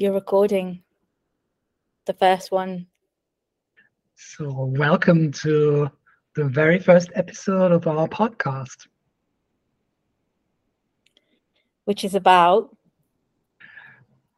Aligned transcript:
You're 0.00 0.12
recording 0.12 0.84
the 2.06 2.12
first 2.12 2.52
one. 2.52 2.86
So, 4.14 4.48
welcome 4.78 5.32
to 5.32 5.90
the 6.36 6.44
very 6.44 6.78
first 6.78 7.10
episode 7.16 7.72
of 7.72 7.84
our 7.88 8.06
podcast, 8.06 8.86
which 11.84 12.04
is 12.04 12.14
about. 12.14 12.76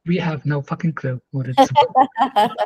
We 0.06 0.16
have 0.16 0.46
no 0.46 0.62
fucking 0.62 0.94
clue 0.94 1.20
what 1.30 1.48
it's 1.48 1.70
about. 1.70 2.56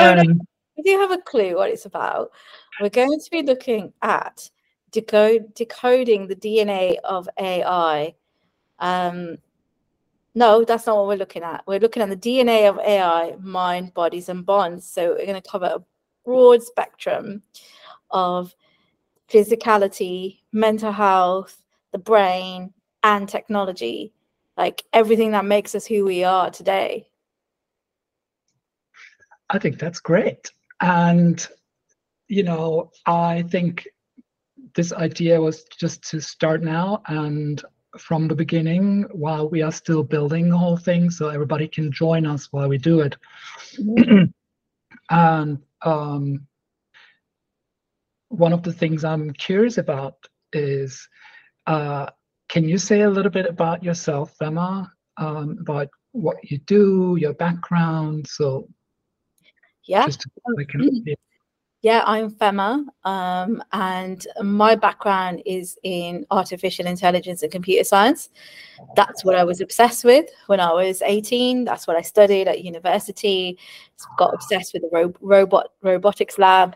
um, 0.00 0.40
we 0.76 0.82
do 0.82 0.98
have 0.98 1.12
a 1.12 1.18
clue 1.18 1.54
what 1.54 1.70
it's 1.70 1.86
about. 1.86 2.32
We're 2.80 2.88
going 2.88 3.20
to 3.20 3.30
be 3.30 3.42
looking 3.42 3.92
at 4.02 4.50
decode, 4.90 5.54
decoding 5.54 6.26
the 6.26 6.34
DNA 6.34 6.96
of 7.04 7.28
AI. 7.38 8.16
Um, 8.80 9.38
no, 10.36 10.64
that's 10.64 10.86
not 10.86 10.98
what 10.98 11.08
we're 11.08 11.16
looking 11.16 11.42
at. 11.42 11.64
We're 11.66 11.80
looking 11.80 12.02
at 12.02 12.10
the 12.10 12.16
DNA 12.16 12.68
of 12.68 12.78
AI, 12.78 13.36
mind, 13.40 13.94
bodies, 13.94 14.28
and 14.28 14.44
bonds. 14.44 14.86
So 14.86 15.14
we're 15.14 15.24
going 15.24 15.40
to 15.40 15.50
cover 15.50 15.64
a 15.64 15.82
broad 16.26 16.62
spectrum 16.62 17.42
of 18.10 18.54
physicality, 19.30 20.40
mental 20.52 20.92
health, 20.92 21.62
the 21.92 21.98
brain, 21.98 22.74
and 23.02 23.26
technology, 23.26 24.12
like 24.58 24.84
everything 24.92 25.30
that 25.30 25.46
makes 25.46 25.74
us 25.74 25.86
who 25.86 26.04
we 26.04 26.22
are 26.22 26.50
today. 26.50 27.08
I 29.48 29.58
think 29.58 29.78
that's 29.78 30.00
great. 30.00 30.50
And, 30.82 31.48
you 32.28 32.42
know, 32.42 32.90
I 33.06 33.40
think 33.50 33.88
this 34.74 34.92
idea 34.92 35.40
was 35.40 35.64
just 35.64 36.02
to 36.10 36.20
start 36.20 36.62
now 36.62 37.00
and 37.06 37.64
from 37.98 38.28
the 38.28 38.34
beginning 38.34 39.04
while 39.12 39.48
we 39.48 39.62
are 39.62 39.72
still 39.72 40.02
building 40.02 40.48
the 40.48 40.58
whole 40.58 40.76
thing 40.76 41.10
so 41.10 41.28
everybody 41.28 41.68
can 41.68 41.90
join 41.90 42.26
us 42.26 42.48
while 42.52 42.68
we 42.68 42.78
do 42.78 43.00
it. 43.00 43.16
And 45.08 45.62
um, 45.82 46.46
one 48.28 48.52
of 48.52 48.62
the 48.62 48.72
things 48.72 49.04
I'm 49.04 49.32
curious 49.32 49.78
about 49.78 50.14
is 50.52 51.08
uh, 51.66 52.06
can 52.48 52.68
you 52.68 52.78
say 52.78 53.02
a 53.02 53.10
little 53.10 53.30
bit 53.30 53.46
about 53.46 53.82
yourself, 53.82 54.36
Femma, 54.38 54.90
um, 55.16 55.58
about 55.60 55.88
what 56.12 56.36
you 56.42 56.58
do, 56.58 57.16
your 57.20 57.34
background? 57.34 58.26
So, 58.28 58.68
yeah. 59.84 60.06
Just 60.06 60.26
yeah, 61.86 62.02
I'm 62.04 62.32
Femma, 62.32 62.84
um, 63.04 63.62
and 63.70 64.26
my 64.42 64.74
background 64.74 65.40
is 65.46 65.78
in 65.84 66.26
artificial 66.32 66.84
intelligence 66.84 67.44
and 67.44 67.52
computer 67.52 67.84
science. 67.84 68.28
That's 68.96 69.24
what 69.24 69.36
I 69.36 69.44
was 69.44 69.60
obsessed 69.60 70.04
with 70.04 70.28
when 70.48 70.58
I 70.58 70.72
was 70.72 71.00
18. 71.00 71.62
That's 71.62 71.86
what 71.86 71.96
I 71.96 72.02
studied 72.02 72.48
at 72.48 72.64
university. 72.64 73.56
Got 74.18 74.34
obsessed 74.34 74.72
with 74.72 74.82
the 74.82 74.88
ro- 74.90 75.14
robot 75.20 75.68
robotics 75.80 76.38
lab. 76.38 76.74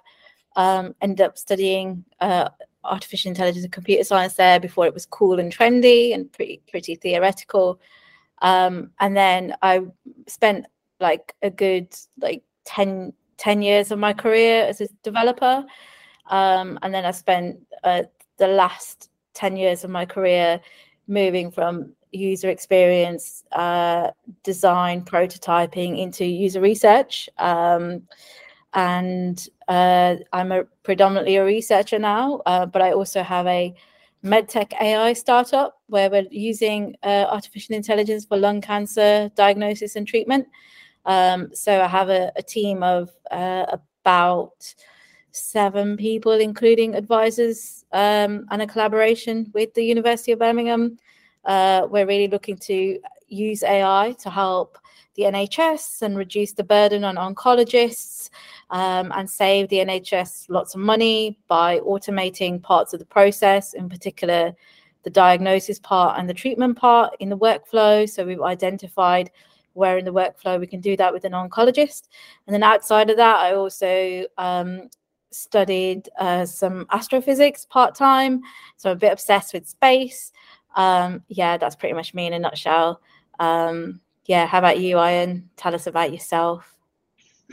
Um, 0.54 0.94
ended 1.00 1.22
up 1.26 1.36
studying 1.36 2.04
uh, 2.20 2.50
artificial 2.84 3.30
intelligence 3.30 3.64
and 3.64 3.72
computer 3.72 4.04
science 4.04 4.34
there 4.34 4.60
before 4.60 4.86
it 4.86 4.94
was 4.94 5.06
cool 5.06 5.40
and 5.40 5.52
trendy 5.52 6.14
and 6.14 6.30
pretty 6.30 6.62
pretty 6.70 6.94
theoretical. 6.94 7.80
Um, 8.42 8.92
and 9.00 9.16
then 9.16 9.56
I 9.60 9.80
spent 10.28 10.66
like 11.00 11.34
a 11.42 11.50
good 11.50 11.96
like 12.20 12.44
10 12.66 13.12
10 13.40 13.62
years 13.62 13.90
of 13.90 13.98
my 13.98 14.12
career 14.12 14.64
as 14.64 14.80
a 14.80 14.88
developer. 15.02 15.64
Um, 16.26 16.78
and 16.82 16.94
then 16.94 17.04
I 17.04 17.10
spent 17.10 17.58
uh, 17.82 18.02
the 18.36 18.46
last 18.46 19.10
10 19.34 19.56
years 19.56 19.82
of 19.82 19.90
my 19.90 20.04
career 20.04 20.60
moving 21.08 21.50
from 21.50 21.92
user 22.12 22.50
experience, 22.50 23.44
uh, 23.52 24.10
design, 24.42 25.02
prototyping 25.02 25.98
into 25.98 26.24
user 26.24 26.60
research. 26.60 27.28
Um, 27.38 28.02
and 28.74 29.48
uh, 29.68 30.16
I'm 30.32 30.52
a 30.52 30.64
predominantly 30.82 31.36
a 31.36 31.44
researcher 31.44 31.98
now, 31.98 32.42
uh, 32.46 32.66
but 32.66 32.82
I 32.82 32.92
also 32.92 33.22
have 33.22 33.46
a 33.46 33.74
medtech 34.22 34.72
AI 34.80 35.14
startup 35.14 35.80
where 35.86 36.10
we're 36.10 36.26
using 36.30 36.94
uh, 37.02 37.26
artificial 37.30 37.74
intelligence 37.74 38.26
for 38.26 38.36
lung 38.36 38.60
cancer 38.60 39.30
diagnosis 39.34 39.96
and 39.96 40.06
treatment. 40.06 40.46
Um, 41.06 41.54
so 41.54 41.80
I 41.80 41.86
have 41.86 42.08
a, 42.08 42.32
a 42.36 42.42
team 42.42 42.82
of 42.82 43.10
uh, 43.30 43.66
about 44.02 44.74
seven 45.32 45.96
people, 45.96 46.32
including 46.32 46.94
advisors 46.94 47.84
um, 47.92 48.46
and 48.50 48.62
a 48.62 48.66
collaboration 48.66 49.50
with 49.54 49.72
the 49.74 49.84
University 49.84 50.32
of 50.32 50.38
Birmingham. 50.38 50.98
Uh, 51.44 51.86
we're 51.90 52.06
really 52.06 52.28
looking 52.28 52.56
to 52.56 52.98
use 53.28 53.62
AI 53.62 54.14
to 54.20 54.30
help 54.30 54.76
the 55.14 55.22
NHS 55.22 56.02
and 56.02 56.16
reduce 56.16 56.52
the 56.52 56.64
burden 56.64 57.04
on 57.04 57.16
oncologists 57.16 58.30
um, 58.70 59.12
and 59.16 59.28
save 59.28 59.68
the 59.68 59.78
NHS 59.78 60.46
lots 60.48 60.74
of 60.74 60.80
money 60.80 61.38
by 61.48 61.80
automating 61.80 62.62
parts 62.62 62.92
of 62.92 63.00
the 63.00 63.06
process, 63.06 63.74
in 63.74 63.88
particular 63.88 64.54
the 65.02 65.10
diagnosis 65.10 65.78
part 65.78 66.18
and 66.18 66.28
the 66.28 66.34
treatment 66.34 66.76
part 66.76 67.14
in 67.20 67.30
the 67.30 67.38
workflow. 67.38 68.08
So 68.08 68.24
we've 68.24 68.42
identified 68.42 69.30
where 69.74 69.98
in 69.98 70.04
the 70.04 70.12
workflow 70.12 70.58
we 70.58 70.66
can 70.66 70.80
do 70.80 70.96
that 70.96 71.12
with 71.12 71.24
an 71.24 71.32
oncologist. 71.32 72.08
And 72.46 72.54
then 72.54 72.62
outside 72.62 73.10
of 73.10 73.16
that, 73.16 73.36
I 73.36 73.54
also 73.54 74.26
um, 74.38 74.88
studied 75.30 76.08
uh, 76.18 76.44
some 76.44 76.86
astrophysics 76.90 77.64
part 77.64 77.94
time. 77.94 78.42
So 78.76 78.90
I'm 78.90 78.96
a 78.96 79.00
bit 79.00 79.12
obsessed 79.12 79.54
with 79.54 79.68
space. 79.68 80.32
Um, 80.76 81.22
yeah, 81.28 81.56
that's 81.56 81.76
pretty 81.76 81.94
much 81.94 82.14
me 82.14 82.26
in 82.26 82.32
a 82.32 82.38
nutshell. 82.38 83.00
Um, 83.38 84.00
yeah, 84.26 84.46
how 84.46 84.58
about 84.58 84.78
you, 84.78 84.96
Ayhan? 84.96 85.44
Tell 85.56 85.74
us 85.74 85.86
about 85.86 86.12
yourself. 86.12 86.76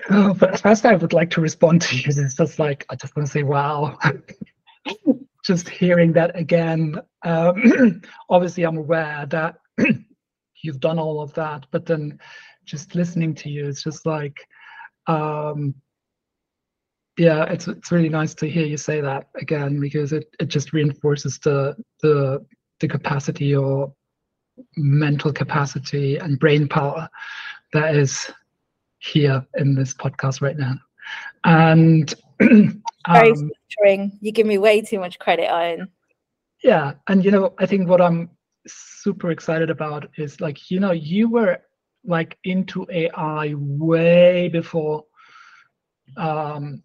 Oh, 0.09 0.33
but 0.33 0.59
first, 0.59 0.85
I 0.85 0.95
would 0.95 1.13
like 1.13 1.31
to 1.31 1.41
respond 1.41 1.81
to 1.83 1.95
you. 1.95 2.03
It's 2.05 2.35
just 2.35 2.59
like 2.59 2.85
I 2.89 2.95
just 2.95 3.15
want 3.15 3.25
to 3.25 3.31
say, 3.31 3.43
wow. 3.43 3.97
just 5.43 5.69
hearing 5.69 6.13
that 6.13 6.37
again. 6.37 6.99
Um, 7.23 8.01
obviously, 8.29 8.63
I'm 8.63 8.77
aware 8.77 9.25
that 9.29 9.57
you've 10.63 10.79
done 10.79 10.99
all 10.99 11.21
of 11.21 11.33
that 11.33 11.65
but 11.71 11.85
then 11.85 12.19
just 12.65 12.95
listening 12.95 13.33
to 13.33 13.49
you 13.49 13.67
it's 13.67 13.83
just 13.83 14.05
like 14.05 14.37
um 15.07 15.73
yeah 17.17 17.43
it's 17.45 17.67
it's 17.67 17.91
really 17.91 18.09
nice 18.09 18.33
to 18.33 18.49
hear 18.49 18.65
you 18.65 18.77
say 18.77 19.01
that 19.01 19.27
again 19.35 19.79
because 19.79 20.13
it, 20.13 20.25
it 20.39 20.47
just 20.47 20.73
reinforces 20.73 21.39
the 21.39 21.75
the 22.01 22.45
the 22.79 22.87
capacity 22.87 23.55
or 23.55 23.93
mental 24.75 25.31
capacity 25.31 26.17
and 26.17 26.39
brain 26.39 26.67
power 26.67 27.09
that 27.73 27.95
is 27.95 28.31
here 28.99 29.45
in 29.57 29.75
this 29.75 29.93
podcast 29.93 30.41
right 30.41 30.57
now. 30.57 30.75
And 31.43 32.13
very 32.39 33.31
um, 33.31 34.11
you 34.21 34.31
give 34.31 34.47
me 34.47 34.57
way 34.57 34.81
too 34.81 34.99
much 34.99 35.19
credit 35.19 35.49
Ayhan. 35.49 35.87
Yeah 36.63 36.93
and 37.07 37.23
you 37.23 37.31
know 37.31 37.53
i 37.59 37.65
think 37.65 37.87
what 37.87 38.01
i'm 38.01 38.29
super 38.67 39.31
excited 39.31 39.69
about 39.69 40.09
is 40.17 40.41
like 40.41 40.69
you 40.69 40.79
know 40.79 40.91
you 40.91 41.29
were 41.29 41.59
like 42.05 42.37
into 42.43 42.85
AI 42.89 43.53
way 43.55 44.49
before 44.49 45.05
um 46.15 46.81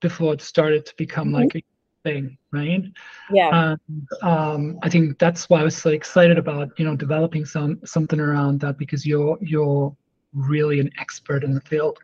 before 0.00 0.32
it 0.32 0.40
started 0.40 0.86
to 0.86 0.94
become 0.96 1.28
mm-hmm. 1.28 1.42
like 1.42 1.54
a 1.56 1.62
thing, 2.02 2.38
right? 2.52 2.84
Yeah. 3.30 3.76
And 3.90 4.08
um 4.22 4.78
I 4.82 4.88
think 4.88 5.18
that's 5.18 5.50
why 5.50 5.60
I 5.60 5.64
was 5.64 5.76
so 5.76 5.90
excited 5.90 6.38
about, 6.38 6.70
you 6.78 6.84
know, 6.84 6.96
developing 6.96 7.44
some 7.44 7.80
something 7.84 8.20
around 8.20 8.60
that 8.60 8.78
because 8.78 9.06
you're 9.06 9.38
you're 9.40 9.94
really 10.32 10.80
an 10.80 10.90
expert 10.98 11.44
in 11.44 11.54
the 11.54 11.60
field. 11.60 11.98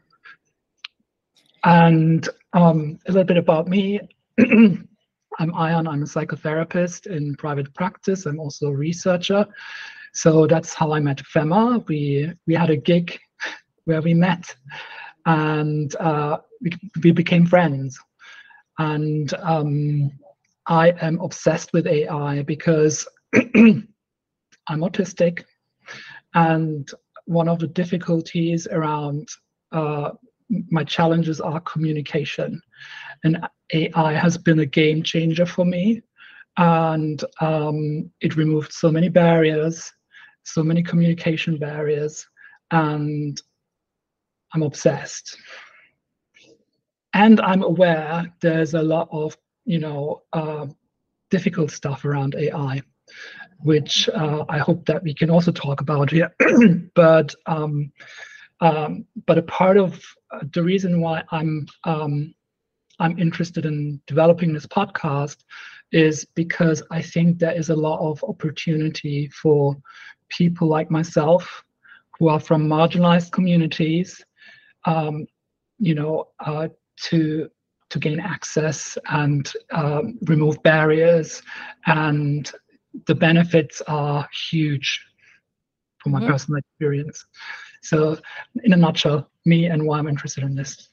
And 1.65 2.29
um 2.53 2.99
a 3.07 3.13
little 3.13 3.25
bit 3.25 3.39
about 3.39 3.69
me. 3.69 4.01
I'm 5.39 5.53
Ayhan, 5.53 5.89
I'm 5.89 6.03
a 6.03 6.07
psychotherapist 6.07 7.07
in 7.07 7.35
private 7.37 7.73
practice. 7.75 8.27
I'm 8.27 8.41
also 8.41 8.69
a 8.69 8.77
researcher. 8.77 9.47
So 10.15 10.47
that's 10.47 10.73
how 10.73 10.93
I 10.93 11.01
met 11.01 11.19
Femma. 11.19 11.87
We 11.89 12.33
we 12.47 12.55
had 12.55 12.71
a 12.71 12.77
gig 12.77 13.19
where 13.85 14.01
we 14.01 14.15
met 14.15 14.55
and 15.27 15.95
uh, 15.97 16.39
we, 16.63 16.71
we 17.03 17.11
became 17.11 17.47
friends. 17.47 17.99
And 18.79 19.33
um, 19.35 20.11
I 20.67 20.91
am 21.01 21.21
obsessed 21.21 21.73
with 21.73 21.87
AI 21.87 22.43
because 22.43 23.07
I'm 23.35 23.87
autistic. 24.71 25.45
And 26.35 26.89
one 27.27 27.49
of 27.49 27.59
the 27.59 27.67
difficulties 27.67 28.67
around 28.71 29.29
uh, 29.73 30.13
my 30.71 30.85
challenges 30.85 31.41
are 31.41 31.61
communication. 31.61 32.63
And 33.25 33.39
AI 33.75 34.13
has 34.15 34.39
been 34.39 34.61
a 34.61 34.67
game 34.67 35.03
changer 35.03 35.47
for 35.47 35.65
me. 35.65 36.03
And 36.59 37.23
um, 37.41 38.11
it 38.21 38.37
removed 38.37 38.73
so 38.73 38.91
many 38.91 39.09
barriers, 39.09 39.93
so 40.45 40.63
many 40.63 40.83
communication 40.83 41.59
barriers, 41.59 42.27
and 42.71 43.41
I'm 44.55 44.63
obsessed. 44.63 45.39
And 47.15 47.41
I'm 47.41 47.63
aware 47.63 48.33
there's 48.41 48.75
a 48.75 48.83
lot 48.83 49.09
of, 49.13 49.37
you 49.65 49.79
know, 49.81 50.23
uh, 50.33 50.67
difficult 51.31 51.71
stuff 51.73 52.05
around 52.05 52.35
AI. 52.37 52.83
which 53.61 54.09
uh, 54.11 54.45
I 54.49 54.59
hope 54.59 54.87
that 54.87 55.03
we 55.03 55.15
can 55.15 55.31
also 55.31 55.53
talk 55.53 55.81
about 55.81 56.11
here. 56.11 56.35
but 56.95 57.35
um, 57.47 57.93
um, 58.61 59.07
but 59.27 59.39
a 59.39 59.43
part 59.43 59.79
of 59.79 60.03
uh, 60.33 60.41
the 60.55 60.63
reason 60.65 61.01
why 61.01 61.25
I'm 61.33 61.67
um, 61.85 62.35
I'm 62.99 63.19
interested 63.19 63.67
in 63.67 64.01
developing 64.07 64.53
this 64.53 64.67
podcast 64.67 65.37
is 65.93 66.25
because 66.35 66.83
I 66.91 67.03
think 67.03 67.39
there 67.39 67.57
is 67.57 67.71
a 67.71 67.77
lot 67.77 68.01
of 68.01 68.23
opportunity 68.25 69.29
for 69.29 69.77
people 70.29 70.69
like 70.69 70.91
myself 70.91 71.63
who 72.19 72.29
are 72.29 72.41
from 72.41 72.67
marginalized 72.67 73.33
communities, 73.33 74.25
um, 74.85 75.27
you 75.79 75.95
know, 75.95 76.29
uh, 76.41 76.69
to 76.97 77.51
to 77.89 77.99
gain 78.01 78.19
access 78.19 78.99
and 79.11 79.53
um, 79.71 80.19
remove 80.23 80.61
barriers, 80.63 81.43
and 81.87 82.51
the 83.07 83.15
benefits 83.15 83.81
are 83.87 84.27
huge 84.51 85.01
from 85.99 86.13
my 86.13 86.21
mm-hmm. 86.21 86.31
personal 86.31 86.59
experience. 86.59 87.25
So, 87.83 88.19
in 88.65 88.73
a 88.73 88.77
nutshell, 88.77 89.31
me 89.45 89.67
and 89.67 89.87
why 89.87 89.99
I'm 89.99 90.09
interested 90.09 90.43
in 90.43 90.55
this. 90.57 90.89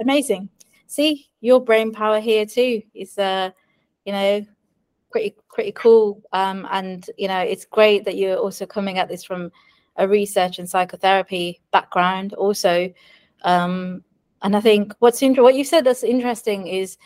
Amazing. 0.00 0.48
See, 0.90 1.30
your 1.40 1.60
brain 1.60 1.92
power 1.92 2.18
here 2.18 2.44
too 2.44 2.82
is, 2.94 3.16
uh, 3.16 3.52
you 4.04 4.12
know, 4.12 4.44
pretty 5.12 5.36
pretty 5.48 5.70
cool. 5.70 6.20
Um, 6.32 6.66
and 6.68 7.08
you 7.16 7.28
know, 7.28 7.38
it's 7.38 7.64
great 7.64 8.04
that 8.06 8.16
you're 8.16 8.36
also 8.36 8.66
coming 8.66 8.98
at 8.98 9.08
this 9.08 9.22
from 9.22 9.52
a 9.98 10.08
research 10.08 10.58
and 10.58 10.68
psychotherapy 10.68 11.60
background, 11.70 12.32
also. 12.32 12.92
Um, 13.42 14.02
and 14.42 14.56
I 14.56 14.60
think 14.60 14.92
what's 14.98 15.22
inter- 15.22 15.44
what 15.44 15.54
you 15.54 15.62
said 15.62 15.84
that's 15.84 16.02
interesting 16.02 16.66
is, 16.66 16.98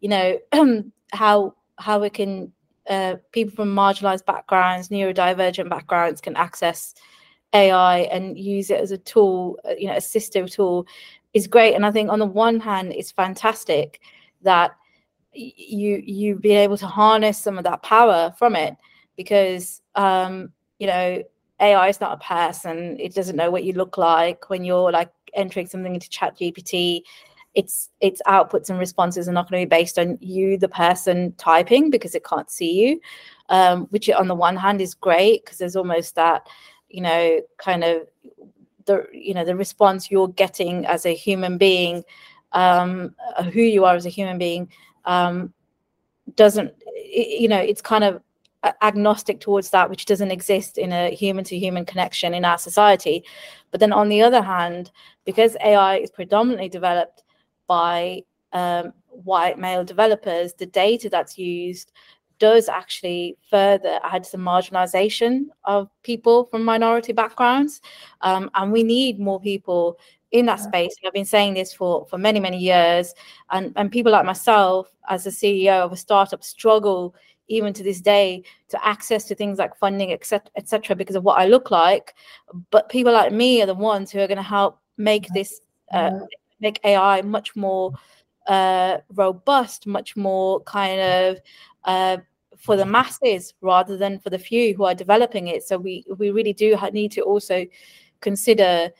you 0.00 0.08
know, 0.08 0.36
how 1.12 1.54
how 1.78 2.00
we 2.00 2.10
can 2.10 2.52
uh, 2.88 3.14
people 3.30 3.54
from 3.54 3.72
marginalized 3.72 4.24
backgrounds, 4.24 4.88
neurodivergent 4.88 5.70
backgrounds 5.70 6.20
can 6.20 6.34
access 6.34 6.94
AI 7.52 7.98
and 8.10 8.36
use 8.36 8.70
it 8.70 8.80
as 8.80 8.90
a 8.90 8.98
tool, 8.98 9.56
uh, 9.64 9.74
you 9.78 9.86
know, 9.86 9.94
assistive 9.94 10.50
tool 10.52 10.84
is 11.34 11.46
great. 11.46 11.74
And 11.74 11.86
I 11.86 11.90
think 11.90 12.10
on 12.10 12.18
the 12.18 12.26
one 12.26 12.60
hand, 12.60 12.92
it's 12.92 13.10
fantastic 13.10 14.00
that 14.42 14.72
you 15.32 16.02
you've 16.04 16.40
been 16.40 16.56
able 16.56 16.76
to 16.78 16.86
harness 16.86 17.38
some 17.38 17.56
of 17.58 17.64
that 17.64 17.82
power 17.82 18.34
from 18.36 18.56
it 18.56 18.76
because 19.16 19.80
um, 19.94 20.52
you 20.78 20.86
know 20.86 21.22
AI 21.60 21.88
is 21.88 22.00
not 22.00 22.12
a 22.12 22.24
person. 22.24 22.96
It 22.98 23.14
doesn't 23.14 23.36
know 23.36 23.50
what 23.50 23.64
you 23.64 23.74
look 23.74 23.98
like 23.98 24.50
when 24.50 24.64
you're 24.64 24.90
like 24.90 25.10
entering 25.34 25.66
something 25.66 25.94
into 25.94 26.10
Chat 26.10 26.38
GPT. 26.38 27.02
Its 27.54 27.90
its 28.00 28.22
outputs 28.26 28.70
and 28.70 28.78
responses 28.78 29.28
are 29.28 29.32
not 29.32 29.50
going 29.50 29.60
to 29.60 29.66
be 29.66 29.76
based 29.76 29.98
on 29.98 30.16
you, 30.20 30.56
the 30.56 30.68
person 30.68 31.34
typing, 31.36 31.90
because 31.90 32.14
it 32.14 32.24
can't 32.24 32.50
see 32.50 32.72
you. 32.72 33.00
Um, 33.48 33.86
which 33.90 34.08
on 34.08 34.28
the 34.28 34.34
one 34.34 34.56
hand 34.56 34.80
is 34.80 34.94
great 34.94 35.44
because 35.44 35.58
there's 35.58 35.74
almost 35.76 36.14
that 36.14 36.46
you 36.88 37.02
know 37.02 37.40
kind 37.58 37.84
of 37.84 38.02
the 38.90 39.06
you 39.12 39.34
know 39.34 39.44
the 39.44 39.56
response 39.56 40.10
you're 40.10 40.28
getting 40.28 40.86
as 40.86 41.06
a 41.06 41.14
human 41.14 41.58
being 41.58 42.02
um, 42.52 43.14
uh, 43.36 43.44
who 43.44 43.62
you 43.62 43.84
are 43.84 43.94
as 43.94 44.06
a 44.06 44.16
human 44.18 44.38
being 44.38 44.68
um, 45.04 45.52
doesn't 46.34 46.72
you 47.04 47.48
know 47.48 47.58
it's 47.58 47.82
kind 47.82 48.04
of 48.04 48.20
agnostic 48.82 49.40
towards 49.40 49.70
that 49.70 49.88
which 49.88 50.04
doesn't 50.04 50.30
exist 50.30 50.76
in 50.76 50.92
a 50.92 51.10
human 51.14 51.44
to 51.44 51.58
human 51.58 51.86
connection 51.86 52.34
in 52.34 52.44
our 52.44 52.58
society. 52.58 53.24
But 53.70 53.80
then 53.80 53.92
on 53.92 54.08
the 54.08 54.22
other 54.22 54.42
hand 54.42 54.90
because 55.24 55.56
ai 55.64 55.96
is 55.96 56.10
predominantly 56.10 56.68
developed 56.68 57.22
by 57.66 58.22
um, 58.52 58.92
white 59.08 59.58
male 59.58 59.84
developers 59.84 60.54
the 60.54 60.66
data 60.66 61.08
that's 61.08 61.38
used 61.38 61.92
does 62.40 62.68
actually 62.68 63.36
further 63.48 64.00
add 64.02 64.24
to 64.24 64.32
the 64.32 64.38
marginalization 64.38 65.44
of 65.64 65.88
people 66.02 66.46
from 66.46 66.64
minority 66.64 67.12
backgrounds. 67.12 67.80
Um, 68.22 68.50
and 68.54 68.72
we 68.72 68.82
need 68.82 69.20
more 69.20 69.40
people 69.40 69.98
in 70.32 70.46
that 70.46 70.60
space. 70.60 70.94
I've 71.04 71.12
been 71.12 71.24
saying 71.24 71.54
this 71.54 71.72
for, 71.72 72.06
for 72.06 72.18
many, 72.18 72.40
many 72.40 72.58
years. 72.58 73.14
And, 73.50 73.72
and 73.76 73.92
people 73.92 74.10
like 74.10 74.24
myself, 74.24 74.90
as 75.08 75.26
a 75.26 75.30
CEO 75.30 75.80
of 75.80 75.92
a 75.92 75.96
startup, 75.96 76.42
struggle 76.42 77.14
even 77.48 77.72
to 77.74 77.82
this 77.82 78.00
day 78.00 78.42
to 78.68 78.86
access 78.86 79.24
to 79.24 79.34
things 79.34 79.58
like 79.58 79.76
funding, 79.76 80.12
etc., 80.12 80.50
etc., 80.56 80.96
because 80.96 81.16
of 81.16 81.24
what 81.24 81.38
I 81.38 81.46
look 81.46 81.70
like. 81.70 82.14
But 82.70 82.88
people 82.88 83.12
like 83.12 83.32
me 83.32 83.60
are 83.60 83.66
the 83.66 83.74
ones 83.74 84.10
who 84.10 84.20
are 84.20 84.28
going 84.28 84.36
to 84.36 84.42
help 84.42 84.78
make 84.96 85.26
this, 85.34 85.60
uh, 85.92 86.20
make 86.60 86.80
AI 86.84 87.22
much 87.22 87.56
more 87.56 87.92
uh, 88.46 88.98
robust, 89.14 89.86
much 89.86 90.16
more 90.16 90.60
kind 90.60 91.00
of 91.00 91.40
uh, 91.84 92.18
for 92.60 92.76
the 92.76 92.84
masses 92.84 93.54
rather 93.62 93.96
than 93.96 94.18
for 94.18 94.30
the 94.30 94.38
few 94.38 94.74
who 94.74 94.84
are 94.84 94.94
developing 94.94 95.48
it. 95.48 95.62
So 95.64 95.78
we 95.78 96.04
we 96.18 96.30
really 96.30 96.52
do 96.52 96.76
need 96.92 97.12
to 97.12 97.22
also 97.22 97.66
consider 98.20 98.90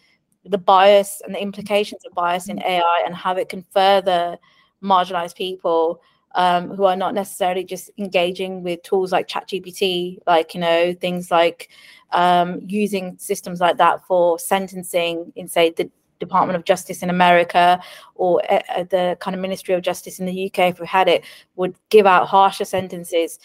the 0.44 0.58
bias 0.58 1.20
and 1.24 1.34
the 1.34 1.42
implications 1.42 2.04
of 2.06 2.14
bias 2.14 2.48
in 2.48 2.62
AI 2.62 3.02
and 3.04 3.14
how 3.14 3.34
it 3.36 3.50
can 3.50 3.64
further 3.70 4.38
marginalize 4.82 5.34
people 5.34 6.00
um, 6.34 6.70
who 6.70 6.84
are 6.84 6.96
not 6.96 7.12
necessarily 7.12 7.64
just 7.64 7.90
engaging 7.98 8.62
with 8.62 8.82
tools 8.82 9.12
like 9.12 9.28
ChatGPT, 9.28 10.18
like 10.26 10.54
you 10.54 10.60
know 10.60 10.94
things 10.94 11.30
like 11.30 11.68
um, 12.12 12.60
using 12.66 13.16
systems 13.18 13.60
like 13.60 13.76
that 13.76 14.06
for 14.06 14.38
sentencing 14.38 15.32
in 15.36 15.48
say 15.48 15.70
the 15.70 15.90
Department 16.20 16.56
of 16.56 16.64
Justice 16.64 17.02
in 17.02 17.11
America 17.11 17.81
or 18.14 18.40
uh, 18.52 18.84
the 18.84 19.17
kind 19.20 19.34
of 19.34 19.40
Ministry 19.40 19.75
of 19.75 19.82
Justice 19.82 20.20
in 20.20 20.26
the 20.26 20.46
UK, 20.46 20.70
if 20.70 20.78
we 20.78 20.87
had 20.87 21.08
it, 21.08 21.25
would 21.56 21.75
give 21.88 22.06
out 22.06 22.28
harsher 22.28 22.64
sentences 22.64 23.40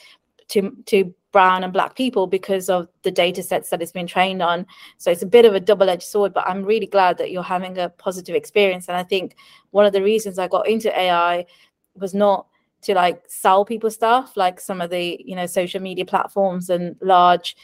to 0.50 0.76
to 0.86 1.14
brown 1.32 1.66
and 1.66 1.74
black 1.74 1.96
people 1.98 2.28
because 2.28 2.70
of 2.70 2.88
the 3.04 3.12
data 3.12 3.44
sets 3.44 3.70
that 3.70 3.82
it's 3.82 3.92
been 3.92 4.08
trained 4.08 4.42
on. 4.42 4.66
So 4.98 5.12
it's 5.12 5.22
a 5.22 5.26
bit 5.26 5.44
of 5.44 5.54
a 5.54 5.60
double-edged 5.60 6.02
sword, 6.02 6.34
but 6.34 6.48
I'm 6.48 6.64
really 6.64 6.86
glad 6.86 7.18
that 7.18 7.30
you're 7.30 7.44
having 7.44 7.78
a 7.78 7.90
positive 7.90 8.36
experience. 8.36 8.88
And 8.88 8.96
I 8.96 9.04
think 9.04 9.36
one 9.72 9.86
of 9.86 9.92
the 9.92 10.02
reasons 10.02 10.40
I 10.40 10.48
got 10.48 10.66
into 10.66 10.98
AI 10.98 11.46
was 11.96 12.14
not 12.14 12.48
to 12.84 12.94
like 12.94 13.22
sell 13.28 13.66
people 13.66 13.90
stuff 13.90 14.38
like 14.38 14.62
some 14.62 14.80
of 14.80 14.90
the 14.92 15.20
you 15.26 15.36
know 15.36 15.46
social 15.46 15.82
media 15.82 16.06
platforms 16.06 16.70
and 16.70 16.96
large 17.02 17.58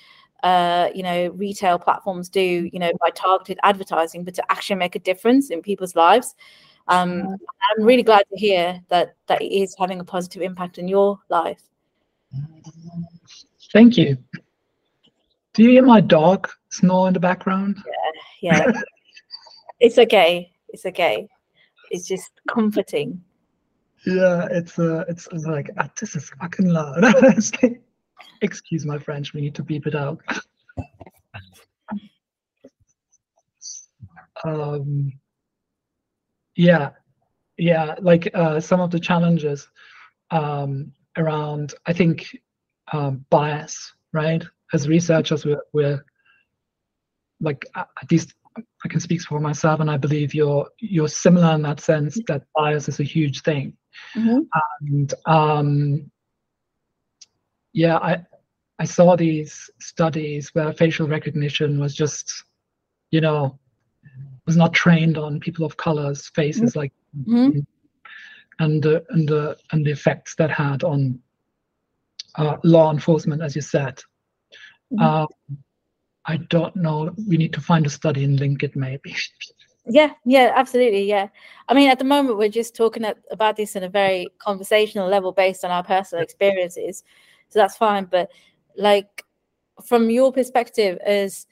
uh, 0.44 0.90
you 0.94 1.04
know, 1.04 1.30
retail 1.30 1.78
platforms 1.78 2.30
do, 2.30 2.70
you 2.72 2.80
know, 2.80 2.92
by 3.00 3.10
targeted 3.12 3.60
advertising, 3.64 4.24
but 4.24 4.34
to 4.36 4.52
actually 4.52 4.78
make 4.78 4.96
a 4.96 5.00
difference 5.00 5.50
in 5.50 5.62
people's 5.62 5.96
lives. 5.96 6.36
Um, 6.88 7.22
I'm 7.28 7.84
really 7.84 8.04
glad 8.04 8.26
to 8.32 8.38
hear 8.38 8.82
that 8.90 9.16
that 9.28 9.42
it 9.42 9.52
is 9.52 9.76
having 9.78 10.00
a 10.00 10.04
positive 10.04 10.42
impact 10.42 10.78
in 10.78 10.88
your 10.88 11.20
life. 11.30 11.62
Thank 13.72 13.98
you. 13.98 14.18
Do 15.54 15.64
you 15.64 15.70
hear 15.72 15.86
my 15.86 16.02
dog 16.02 16.50
snore 16.70 17.08
in 17.08 17.14
the 17.14 17.20
background? 17.20 17.78
Yeah, 18.42 18.66
yeah. 18.66 18.72
it's 19.80 19.98
okay. 19.98 20.52
It's 20.70 20.86
okay. 20.86 21.28
It's 21.92 22.08
just 22.08 22.32
comforting. 22.48 23.22
Yeah, 24.06 24.48
it's 24.50 24.80
uh, 24.80 25.04
it's, 25.08 25.28
like 25.32 25.70
ah, 25.78 25.90
this 26.00 26.16
is 26.16 26.32
fucking 26.42 26.68
loud. 26.68 27.04
Excuse 28.42 28.86
my 28.86 28.98
French, 28.98 29.34
we 29.34 29.42
need 29.42 29.56
to 29.56 29.64
beep 29.64 29.88
it 29.88 29.96
out. 29.96 30.20
um, 34.44 35.14
yeah, 36.56 36.92
yeah, 37.58 37.96
like 38.02 38.30
uh, 38.34 38.60
some 38.60 38.82
of 38.82 38.92
the 38.92 39.00
challenges 39.00 39.68
um, 40.32 40.92
around, 41.18 41.74
I 41.86 41.94
think, 41.94 42.36
um, 42.92 43.26
bias, 43.30 43.94
right? 44.14 44.44
As 44.74 44.88
researchers, 44.88 45.46
we're, 45.46 45.62
we're 45.74 46.04
like 47.40 47.66
at 47.76 48.12
least 48.12 48.34
I 48.58 48.88
can 48.88 49.00
speak 49.00 49.22
for 49.22 49.40
myself, 49.40 49.80
and 49.80 49.90
I 49.90 49.98
believe 49.98 50.34
you're 50.34 50.68
you're 50.80 51.08
similar 51.08 51.56
in 51.56 51.62
that 51.64 51.80
sense 51.80 52.20
that 52.28 52.44
bias 52.56 52.90
is 52.90 53.00
a 53.00 53.04
huge 53.04 53.42
thing. 53.42 53.78
Mm-hmm. 54.16 54.40
And 54.82 55.14
um, 55.26 56.12
yeah, 57.74 57.98
I 57.98 58.26
I 58.82 58.86
saw 58.86 59.16
these 59.16 59.70
studies 59.80 60.50
where 60.56 60.74
facial 60.74 61.08
recognition 61.08 61.80
was 61.80 61.94
just, 61.94 62.46
you 63.12 63.22
know, 63.22 63.60
was 64.48 64.58
not 64.58 64.74
trained 64.74 65.20
on 65.20 65.40
people 65.40 65.64
of 65.64 65.78
colors' 65.78 66.32
faces, 66.34 66.72
mm-hmm. 66.72 66.80
like, 66.80 66.94
mm-hmm. 67.16 67.60
and 68.58 68.82
the 68.82 69.06
and 69.10 69.30
the 69.30 69.56
and 69.72 69.86
the 69.86 69.92
effects 69.92 70.34
that 70.40 70.50
had 70.50 70.84
on 70.84 71.20
uh, 72.40 72.58
law 72.64 72.92
enforcement, 72.92 73.44
as 73.44 73.56
you 73.56 73.62
said. 73.62 74.02
Mm-hmm. 74.92 75.04
Um, 75.04 75.28
I 76.26 76.38
don't 76.50 76.76
know. 76.76 77.14
We 77.28 77.38
need 77.38 77.54
to 77.54 77.62
find 77.62 77.86
a 77.86 77.90
study 77.90 78.24
and 78.24 78.40
link 78.40 78.64
it, 78.64 78.76
maybe. 78.76 79.16
Yeah, 79.88 80.12
yeah, 80.26 80.54
absolutely. 80.56 81.06
Yeah. 81.06 81.30
I 81.68 81.74
mean, 81.74 81.90
at 81.90 81.98
the 81.98 82.06
moment, 82.06 82.38
we're 82.38 82.50
just 82.50 82.76
talking 82.76 83.04
at, 83.04 83.18
about 83.32 83.56
this 83.56 83.76
in 83.76 83.82
a 83.82 83.90
very 83.90 84.28
conversational 84.38 85.10
level 85.10 85.32
based 85.32 85.66
on 85.66 85.72
our 85.72 85.84
personal 85.84 86.24
experiences. 86.24 87.04
So 87.50 87.58
that's 87.58 87.78
fine. 87.78 88.06
But 88.06 88.30
like, 88.78 89.24
from 89.86 90.10
your 90.10 90.32
perspective 90.32 90.98
as 91.06 91.48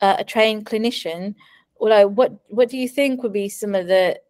uh, 0.00 0.16
a 0.18 0.24
trained 0.24 0.66
clinician, 0.66 1.34
like, 1.80 2.08
what 2.08 2.32
what 2.48 2.68
do 2.68 2.76
you 2.76 2.88
think 2.88 3.22
would 3.22 3.32
be 3.32 3.48
some 3.48 3.74
of 3.74 3.86
the 3.86 4.20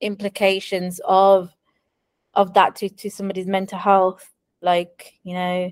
implications 0.00 1.00
of 1.04 1.50
of 2.34 2.54
that 2.54 2.76
to, 2.76 2.88
to 2.88 3.10
somebody's 3.10 3.46
mental 3.46 3.78
health? 3.78 4.30
Like, 4.60 5.14
you 5.22 5.34
know, 5.34 5.70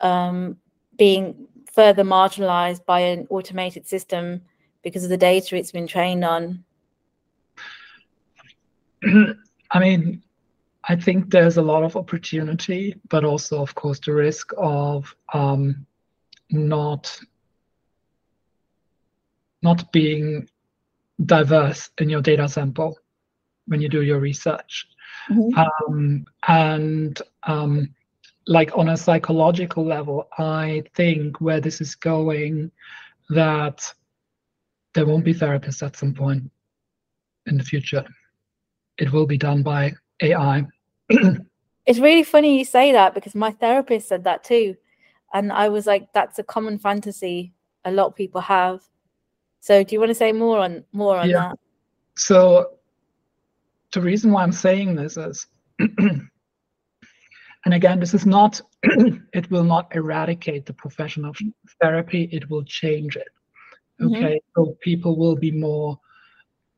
um, 0.00 0.56
being 0.98 1.48
further 1.72 2.04
marginalized 2.04 2.84
by 2.86 3.00
an 3.00 3.26
automated 3.30 3.86
system 3.86 4.42
because 4.82 5.04
of 5.04 5.10
the 5.10 5.16
data 5.16 5.56
it's 5.56 5.72
been 5.72 5.86
trained 5.86 6.24
on? 6.24 6.64
I 9.70 9.78
mean, 9.78 10.22
I 10.88 10.96
think 10.96 11.30
there's 11.30 11.56
a 11.56 11.62
lot 11.62 11.82
of 11.82 11.96
opportunity, 11.96 12.94
but 13.08 13.24
also, 13.24 13.60
of 13.60 13.74
course, 13.74 13.98
the 13.98 14.12
risk 14.12 14.52
of 14.56 15.14
um, 15.32 15.86
not 16.50 17.18
not 19.62 19.90
being 19.90 20.48
diverse 21.24 21.90
in 21.98 22.08
your 22.08 22.20
data 22.20 22.48
sample 22.48 22.98
when 23.66 23.80
you 23.80 23.88
do 23.88 24.02
your 24.02 24.20
research. 24.20 24.86
Mm-hmm. 25.30 25.58
Um, 25.58 26.24
and 26.46 27.20
um, 27.42 27.94
like 28.46 28.76
on 28.76 28.90
a 28.90 28.96
psychological 28.96 29.84
level, 29.84 30.28
I 30.38 30.84
think 30.94 31.40
where 31.40 31.60
this 31.60 31.80
is 31.80 31.96
going, 31.96 32.70
that 33.30 33.92
there 34.94 35.06
won't 35.06 35.24
be 35.24 35.34
therapists 35.34 35.84
at 35.84 35.96
some 35.96 36.14
point 36.14 36.50
in 37.46 37.56
the 37.56 37.64
future. 37.64 38.04
It 38.98 39.12
will 39.12 39.26
be 39.26 39.38
done 39.38 39.62
by 39.62 39.94
AI. 40.22 40.66
It's 41.08 41.98
really 41.98 42.22
funny 42.22 42.58
you 42.58 42.64
say 42.64 42.92
that 42.92 43.14
because 43.14 43.34
my 43.34 43.52
therapist 43.52 44.08
said 44.08 44.24
that 44.24 44.44
too. 44.44 44.76
And 45.34 45.52
I 45.52 45.68
was 45.68 45.86
like, 45.86 46.12
that's 46.12 46.38
a 46.38 46.44
common 46.44 46.78
fantasy 46.78 47.52
a 47.84 47.90
lot 47.90 48.08
of 48.08 48.16
people 48.16 48.40
have. 48.40 48.82
So 49.60 49.82
do 49.82 49.94
you 49.94 50.00
want 50.00 50.10
to 50.10 50.14
say 50.14 50.32
more 50.32 50.58
on 50.58 50.84
more 50.92 51.16
on 51.16 51.30
yeah. 51.30 51.48
that? 51.48 51.58
So 52.16 52.72
the 53.92 54.00
reason 54.00 54.32
why 54.32 54.42
I'm 54.42 54.52
saying 54.52 54.96
this 54.96 55.16
is 55.16 55.46
and 57.66 57.74
again, 57.74 57.98
this 57.98 58.14
is 58.14 58.24
not, 58.24 58.60
it 58.82 59.50
will 59.50 59.64
not 59.64 59.94
eradicate 59.94 60.66
the 60.66 60.72
profession 60.72 61.24
of 61.24 61.36
therapy, 61.82 62.28
it 62.32 62.48
will 62.48 62.64
change 62.64 63.16
it. 63.16 63.28
Mm-hmm. 64.00 64.14
Okay, 64.14 64.34
mm-hmm. 64.36 64.62
so 64.62 64.76
people 64.80 65.16
will 65.16 65.34
be 65.34 65.50
more 65.50 65.98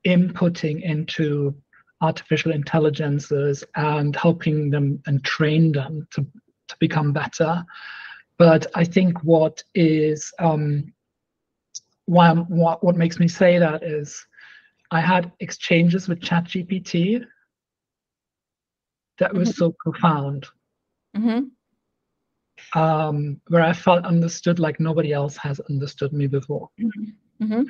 inputting 0.06 0.82
into 0.82 1.54
artificial 2.00 2.52
intelligences 2.52 3.64
and 3.75 4.14
helping 4.14 4.71
them 4.71 5.02
and 5.07 5.25
train 5.25 5.73
them 5.73 6.07
to, 6.12 6.26
to 6.69 6.76
become 6.78 7.12
better. 7.12 7.64
But 8.38 8.67
I 8.75 8.85
think 8.85 9.23
what 9.25 9.62
is 9.75 10.33
um, 10.38 10.93
why 12.07 12.31
I'm, 12.31 12.45
what 12.45 12.85
what 12.85 12.97
makes 12.97 13.19
me 13.19 13.28
say 13.28 13.59
that 13.59 13.83
is 13.83 14.25
I 14.90 15.00
had 15.00 15.33
exchanges 15.40 16.09
with 16.09 16.21
ChatGPT 16.21 17.25
that 19.19 19.35
was 19.35 19.49
mm-hmm. 19.50 19.57
so 19.59 19.75
profound 19.85 20.47
Mm-hmm. 21.17 22.78
Um, 22.78 23.40
where 23.49 23.62
I 23.62 23.73
felt 23.73 24.05
understood 24.05 24.59
like 24.59 24.81
nobody 24.81 25.12
else 25.12 25.37
has 25.38 25.61
understood 25.71 26.12
me 26.12 26.26
before. 26.26 26.69
Mm-hmm. 26.81 27.45
mm-hmm. 27.45 27.62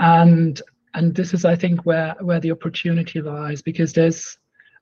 And 0.00 0.60
and 0.94 1.14
this 1.14 1.34
is 1.34 1.44
I 1.44 1.56
think 1.56 1.84
where 1.84 2.14
where 2.20 2.40
the 2.40 2.52
opportunity 2.52 3.20
lies 3.20 3.62
because 3.62 3.92
there's 3.92 4.38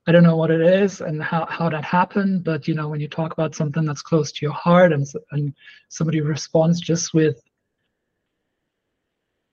I 0.06 0.12
don't 0.12 0.24
know 0.24 0.36
what 0.36 0.50
it 0.50 0.60
is 0.60 1.00
and 1.00 1.22
how, 1.22 1.46
how 1.46 1.68
that 1.68 1.84
happened, 1.84 2.42
but 2.42 2.66
you 2.66 2.74
know 2.74 2.88
when 2.88 3.00
you 3.00 3.08
talk 3.08 3.32
about 3.32 3.54
something 3.54 3.84
that's 3.84 4.02
close 4.02 4.32
to 4.32 4.44
your 4.44 4.54
heart 4.54 4.92
and 4.92 5.06
and 5.30 5.54
somebody 5.88 6.20
responds 6.20 6.80
just 6.80 7.14
with 7.14 7.40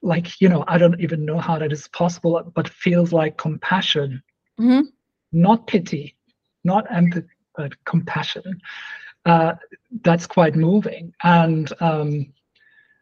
like 0.02 0.40
you 0.42 0.50
know 0.50 0.64
I 0.68 0.78
don't 0.78 1.00
even 1.00 1.26
know 1.26 1.40
how 1.40 1.60
that 1.60 1.72
is 1.72 1.88
possible, 1.90 2.52
but 2.56 2.68
feels 2.68 3.14
like 3.14 3.38
compassion, 3.38 4.22
mm-hmm. 4.60 4.88
not 5.32 5.68
pity, 5.68 6.16
not 6.64 6.92
empathy, 6.92 7.28
but 7.56 7.74
compassion. 7.86 8.62
Uh, 9.26 9.54
that's 10.02 10.26
quite 10.26 10.56
moving. 10.56 11.14
And 11.24 11.72
um, 11.82 12.34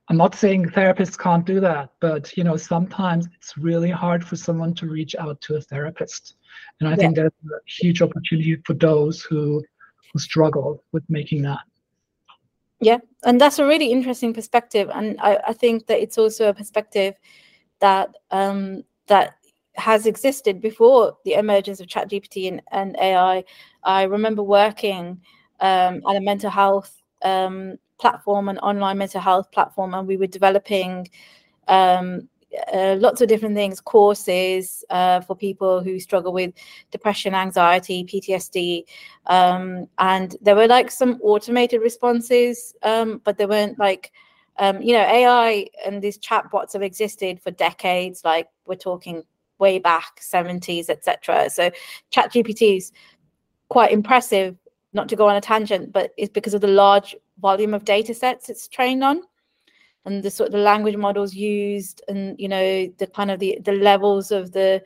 I'm 0.09 0.17
not 0.17 0.35
saying 0.35 0.69
therapists 0.69 1.17
can't 1.17 1.45
do 1.45 1.59
that, 1.59 1.91
but 1.99 2.35
you 2.37 2.43
know 2.43 2.55
sometimes 2.55 3.27
it's 3.35 3.57
really 3.57 3.89
hard 3.89 4.25
for 4.25 4.37
someone 4.37 4.73
to 4.75 4.87
reach 4.87 5.15
out 5.15 5.41
to 5.41 5.55
a 5.55 5.61
therapist, 5.61 6.35
and 6.79 6.87
I 6.87 6.91
yeah. 6.91 6.97
think 6.97 7.15
there's 7.15 7.31
a 7.45 7.59
huge 7.65 8.01
opportunity 8.01 8.57
for 8.65 8.73
those 8.73 9.21
who 9.21 9.63
who 10.13 10.19
struggle 10.19 10.83
with 10.93 11.03
making 11.09 11.41
that. 11.43 11.59
Yeah, 12.79 12.99
and 13.25 13.41
that's 13.41 13.59
a 13.59 13.65
really 13.65 13.91
interesting 13.91 14.33
perspective, 14.33 14.89
and 14.93 15.19
I, 15.19 15.39
I 15.47 15.53
think 15.53 15.87
that 15.87 15.99
it's 16.01 16.17
also 16.17 16.49
a 16.49 16.53
perspective 16.53 17.15
that 17.79 18.15
um, 18.31 18.83
that 19.07 19.35
has 19.75 20.05
existed 20.05 20.61
before 20.61 21.17
the 21.25 21.33
emergence 21.33 21.79
of 21.79 21.87
ChatGPT 21.87 22.47
and, 22.47 22.61
and 22.71 22.97
AI. 22.99 23.43
I 23.83 24.03
remember 24.03 24.41
working 24.41 25.21
um, 25.59 26.01
at 26.07 26.15
a 26.15 26.21
mental 26.21 26.49
health 26.49 27.01
um, 27.23 27.77
platform, 27.97 28.49
an 28.49 28.57
online 28.59 28.97
mental 28.97 29.21
health 29.21 29.51
platform, 29.51 29.93
and 29.93 30.07
we 30.07 30.17
were 30.17 30.27
developing 30.27 31.09
um, 31.67 32.27
uh, 32.73 32.95
lots 32.99 33.21
of 33.21 33.27
different 33.27 33.55
things, 33.55 33.81
courses 33.81 34.83
uh, 34.89 35.21
for 35.21 35.35
people 35.35 35.83
who 35.83 35.99
struggle 35.99 36.31
with 36.31 36.53
depression, 36.91 37.33
anxiety, 37.33 38.03
PTSD. 38.05 38.83
Um, 39.25 39.87
and 39.99 40.35
there 40.41 40.55
were 40.55 40.67
like 40.67 40.89
some 40.89 41.19
automated 41.21 41.81
responses, 41.81 42.73
um, 42.83 43.21
but 43.23 43.37
there 43.37 43.47
weren't 43.47 43.77
like, 43.77 44.11
um, 44.59 44.81
you 44.81 44.93
know, 44.93 45.01
AI 45.03 45.67
and 45.85 46.01
these 46.01 46.17
chatbots 46.17 46.73
have 46.73 46.81
existed 46.81 47.41
for 47.41 47.51
decades. 47.51 48.23
Like 48.23 48.47
we're 48.65 48.75
talking 48.75 49.23
way 49.59 49.79
back 49.79 50.19
70s 50.19 50.89
etc 50.89 51.49
so 51.49 51.71
chat 52.09 52.31
gpt 52.31 52.77
is 52.77 52.91
quite 53.69 53.91
impressive 53.91 54.55
not 54.93 55.09
to 55.09 55.15
go 55.15 55.27
on 55.27 55.35
a 55.35 55.41
tangent 55.41 55.91
but 55.91 56.11
it's 56.17 56.31
because 56.31 56.53
of 56.53 56.61
the 56.61 56.67
large 56.67 57.15
volume 57.39 57.73
of 57.73 57.85
data 57.85 58.13
sets 58.13 58.49
it's 58.49 58.67
trained 58.67 59.03
on. 59.03 59.21
And 60.05 60.23
the 60.23 60.31
sort 60.31 60.47
of 60.47 60.53
the 60.53 60.59
language 60.59 60.95
models 60.95 61.33
used 61.33 62.01
and 62.07 62.39
you 62.39 62.47
know 62.47 62.87
the 62.97 63.07
kind 63.07 63.29
of 63.29 63.39
the 63.39 63.59
the 63.63 63.73
levels 63.73 64.31
of 64.31 64.51
the 64.53 64.81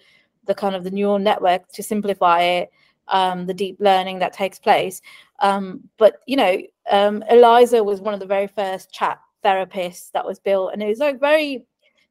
the 0.46 0.56
kind 0.56 0.76
of 0.76 0.84
the 0.84 0.92
neural 0.92 1.20
network 1.20 1.72
to 1.74 1.84
simplify 1.84 2.42
it 2.42 2.72
um, 3.08 3.46
the 3.46 3.54
deep 3.54 3.78
learning 3.80 4.20
that 4.20 4.34
takes 4.34 4.58
place. 4.58 5.02
Um, 5.40 5.82
but 5.98 6.22
you 6.26 6.38
know 6.38 6.58
um, 6.90 7.24
eliza 7.30 7.84
was 7.84 8.02
one 8.02 8.14
of 8.14 8.20
the 8.20 8.26
very 8.26 8.48
first 8.48 8.92
chat 8.92 9.20
therapists 9.44 10.12
that 10.12 10.26
was 10.26 10.40
built 10.40 10.72
and 10.74 10.82
it 10.84 10.88
was 10.88 11.00
like 11.00 11.20
very 11.20 11.66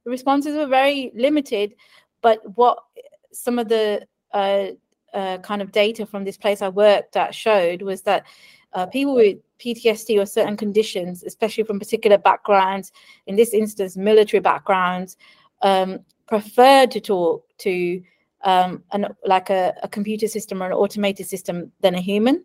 the 0.04 0.10
responses 0.10 0.56
were 0.56 0.66
very 0.66 1.12
limited 1.14 1.74
but 2.22 2.40
what 2.56 2.78
some 3.32 3.58
of 3.58 3.68
the 3.68 4.04
uh, 4.32 4.66
uh, 5.14 5.38
kind 5.38 5.62
of 5.62 5.72
data 5.72 6.06
from 6.06 6.24
this 6.24 6.36
place 6.36 6.62
I 6.62 6.68
worked 6.68 7.16
at 7.16 7.34
showed 7.34 7.82
was 7.82 8.02
that 8.02 8.26
uh, 8.72 8.86
people 8.86 9.14
with 9.14 9.38
PTSD 9.58 10.20
or 10.20 10.26
certain 10.26 10.56
conditions, 10.56 11.22
especially 11.24 11.64
from 11.64 11.78
particular 11.78 12.18
backgrounds, 12.18 12.92
in 13.26 13.36
this 13.36 13.52
instance, 13.52 13.96
military 13.96 14.40
backgrounds, 14.40 15.16
um, 15.62 16.00
preferred 16.26 16.90
to 16.92 17.00
talk 17.00 17.44
to 17.58 18.02
um, 18.42 18.82
an, 18.92 19.06
like 19.26 19.50
a, 19.50 19.74
a, 19.82 19.88
computer 19.88 20.26
system 20.26 20.62
or 20.62 20.66
an 20.66 20.72
automated 20.72 21.26
system 21.26 21.70
than 21.82 21.94
a 21.94 22.00
human. 22.00 22.44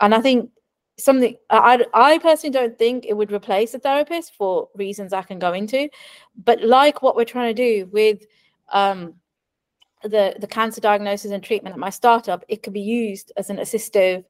And 0.00 0.14
I 0.14 0.20
think 0.20 0.50
something 0.98 1.36
I, 1.50 1.84
I 1.92 2.18
personally 2.18 2.52
don't 2.52 2.78
think 2.78 3.06
it 3.06 3.16
would 3.16 3.32
replace 3.32 3.74
a 3.74 3.78
therapist 3.78 4.34
for 4.34 4.68
reasons 4.74 5.12
I 5.12 5.22
can 5.22 5.38
go 5.38 5.52
into. 5.52 5.88
But 6.44 6.62
like 6.62 7.02
what 7.02 7.16
we're 7.16 7.24
trying 7.24 7.54
to 7.54 7.62
do 7.62 7.86
with 7.86 8.24
um, 8.72 9.14
the 10.02 10.36
the 10.38 10.46
cancer 10.46 10.80
diagnosis 10.80 11.32
and 11.32 11.42
treatment 11.42 11.74
at 11.74 11.80
my 11.80 11.90
startup, 11.90 12.44
it 12.48 12.62
could 12.62 12.72
be 12.72 12.80
used 12.80 13.32
as 13.36 13.50
an 13.50 13.56
assistive 13.56 14.24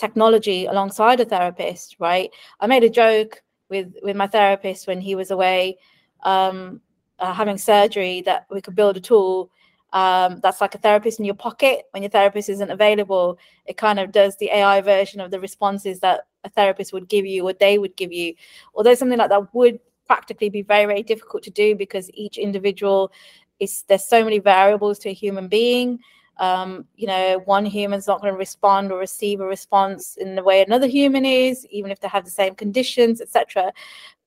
technology 0.00 0.66
alongside 0.66 1.20
a 1.20 1.24
therapist. 1.24 1.96
Right? 2.00 2.30
I 2.58 2.66
made 2.66 2.84
a 2.84 2.90
joke 2.90 3.42
with 3.70 3.94
with 4.02 4.16
my 4.16 4.26
therapist 4.26 4.86
when 4.86 5.00
he 5.00 5.14
was 5.14 5.30
away 5.30 5.78
um, 6.24 6.80
uh, 7.18 7.32
having 7.32 7.56
surgery 7.56 8.20
that 8.22 8.46
we 8.50 8.60
could 8.60 8.74
build 8.74 8.96
a 8.96 9.00
tool 9.00 9.50
um, 9.92 10.40
that's 10.42 10.60
like 10.60 10.74
a 10.74 10.78
therapist 10.78 11.18
in 11.18 11.24
your 11.24 11.34
pocket 11.34 11.84
when 11.92 12.02
your 12.02 12.10
therapist 12.10 12.48
isn't 12.48 12.70
available 12.70 13.38
it 13.64 13.76
kind 13.76 13.98
of 13.98 14.12
does 14.12 14.36
the 14.36 14.50
ai 14.50 14.80
version 14.80 15.20
of 15.20 15.30
the 15.30 15.40
responses 15.40 16.00
that 16.00 16.26
a 16.44 16.48
therapist 16.50 16.92
would 16.92 17.08
give 17.08 17.24
you 17.24 17.48
or 17.48 17.52
they 17.52 17.78
would 17.78 17.96
give 17.96 18.12
you 18.12 18.34
although 18.74 18.94
something 18.94 19.18
like 19.18 19.30
that 19.30 19.54
would 19.54 19.80
practically 20.06 20.48
be 20.48 20.62
very 20.62 20.86
very 20.86 21.02
difficult 21.02 21.42
to 21.42 21.50
do 21.50 21.74
because 21.74 22.10
each 22.14 22.38
individual 22.38 23.12
is 23.58 23.84
there's 23.88 24.08
so 24.08 24.24
many 24.24 24.38
variables 24.38 24.98
to 24.98 25.08
a 25.08 25.12
human 25.14 25.48
being 25.48 25.98
um, 26.40 26.86
you 26.96 27.06
know 27.06 27.40
one 27.44 27.64
human's 27.64 28.06
not 28.06 28.20
going 28.20 28.32
to 28.32 28.38
respond 28.38 28.90
or 28.90 28.98
receive 28.98 29.40
a 29.40 29.46
response 29.46 30.16
in 30.16 30.34
the 30.34 30.42
way 30.42 30.62
another 30.62 30.86
human 30.86 31.24
is 31.24 31.66
even 31.66 31.90
if 31.90 32.00
they 32.00 32.08
have 32.08 32.24
the 32.24 32.30
same 32.30 32.54
conditions 32.54 33.20
etc 33.20 33.72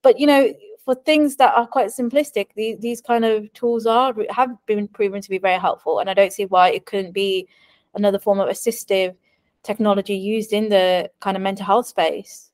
but 0.02 0.20
you 0.20 0.28
know 0.28 0.54
for 0.86 0.96
things 0.96 1.38
that 1.38 1.54
are 1.56 1.68
quite 1.68 1.88
simplistic 1.88 2.48
these, 2.56 2.78
these 2.80 3.02
kind 3.02 3.26
of 3.26 3.52
tools 3.54 3.86
are 3.86 4.14
have 4.30 4.52
been 4.66 4.88
proven 4.88 5.22
to 5.22 5.30
be 5.30 5.38
very 5.38 5.60
helpful. 5.60 6.00
And 6.00 6.10
i 6.10 6.14
don't 6.14 6.34
see 6.34 6.46
why 6.46 6.70
it 6.70 6.86
couldn't 6.86 7.14
be 7.14 7.48
another 7.96 8.20
form 8.20 8.40
of 8.40 8.50
assistive 8.50 9.16
technology 9.64 10.16
used 10.16 10.54
in 10.54 10.70
the 10.70 11.10
kind 11.20 11.38
of 11.38 11.44
mental 11.44 11.66
health 11.66 11.88
space. 11.88 12.52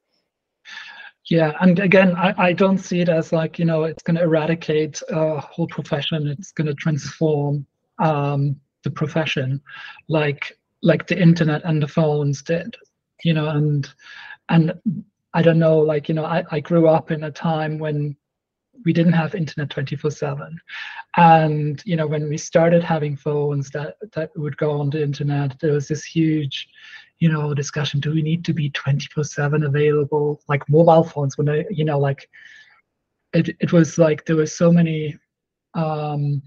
Yeah, 1.26 1.54
and 1.60 1.78
again, 1.80 2.16
I, 2.16 2.34
I 2.38 2.54
don't 2.54 2.78
see 2.78 3.02
it 3.02 3.10
as 3.10 3.32
like, 3.32 3.60
you 3.60 3.66
know, 3.66 3.84
it's 3.84 4.02
going 4.02 4.18
to 4.18 4.24
eradicate 4.24 5.02
a 5.10 5.40
whole 5.40 5.68
profession. 5.68 6.28
It's 6.28 6.52
going 6.52 6.68
to 6.68 6.74
transform 6.74 7.66
um, 8.00 8.56
the 8.84 8.92
profession 8.92 9.62
like 10.08 10.58
like 10.82 11.08
the 11.08 11.22
internet 11.22 11.62
and 11.66 11.82
the 11.82 11.88
phones 11.88 12.42
did, 12.42 12.76
you 13.24 13.34
know, 13.34 13.50
and 13.50 13.90
and 14.50 14.74
I 15.34 15.42
don't 15.42 15.60
know, 15.60 15.78
like, 15.78 16.10
you 16.10 16.16
know, 16.16 16.26
I, 16.26 16.44
I 16.50 16.60
grew 16.60 16.88
up 16.88 17.12
in 17.12 17.26
a 17.26 17.32
time 17.32 17.78
when 17.78 18.16
we 18.86 18.94
didn't 18.94 19.14
have 19.14 19.36
internet 19.36 19.70
24 19.70 20.10
7 20.10 20.58
and 21.18 21.82
you 21.86 21.98
know 21.98 22.08
when 22.08 22.30
we 22.30 22.38
started 22.38 22.82
having 22.82 23.18
phones 23.18 23.70
that 23.72 23.98
that 24.14 24.32
would 24.38 24.56
go 24.56 24.80
on 24.80 24.90
the 24.90 25.04
internet 25.04 25.60
there 25.60 25.74
was 25.74 25.90
this 25.90 26.06
huge 26.06 26.70
you 27.20 27.30
know 27.30 27.54
discussion 27.54 28.00
do 28.00 28.14
we 28.14 28.22
need 28.22 28.46
to 28.46 28.54
be 28.54 28.70
24 28.70 29.24
7 29.24 29.64
available? 29.64 30.42
Like 30.48 30.68
mobile 30.70 31.04
phones 31.04 31.38
when 31.38 31.50
I, 31.50 31.66
you 31.70 31.86
know 31.86 32.00
like 32.00 32.30
it, 33.34 33.56
it 33.60 33.72
was 33.72 33.98
like 33.98 34.26
there 34.26 34.38
were 34.38 34.46
so 34.46 34.72
many 34.72 35.18
um 35.76 36.42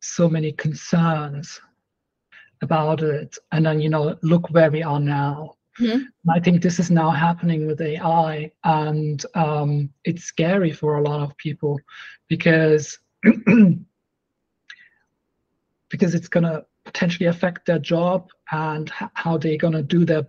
so 0.00 0.28
many 0.28 0.52
concerns 0.52 1.60
about 2.62 3.02
it. 3.02 3.36
And 3.52 3.64
then 3.64 3.80
you 3.80 3.88
know 3.88 4.16
look 4.22 4.50
where 4.50 4.70
we 4.70 4.82
are 4.82 5.00
now. 5.00 5.56
Mm-hmm. 5.78 6.30
I 6.30 6.40
think 6.40 6.62
this 6.62 6.78
is 6.78 6.90
now 6.90 7.10
happening 7.10 7.66
with 7.66 7.80
AI, 7.80 8.50
and 8.64 9.24
um, 9.34 9.88
it's 10.04 10.24
scary 10.24 10.72
for 10.72 10.96
a 10.96 11.02
lot 11.02 11.20
of 11.20 11.36
people 11.36 11.78
because 12.28 12.98
because 15.88 16.14
it's 16.14 16.28
going 16.28 16.44
to 16.44 16.64
potentially 16.84 17.26
affect 17.26 17.66
their 17.66 17.78
job 17.78 18.28
and 18.52 18.90
h- 19.00 19.08
how 19.14 19.38
they're 19.38 19.56
going 19.56 19.72
to 19.72 19.82
do 19.82 20.04
their 20.04 20.26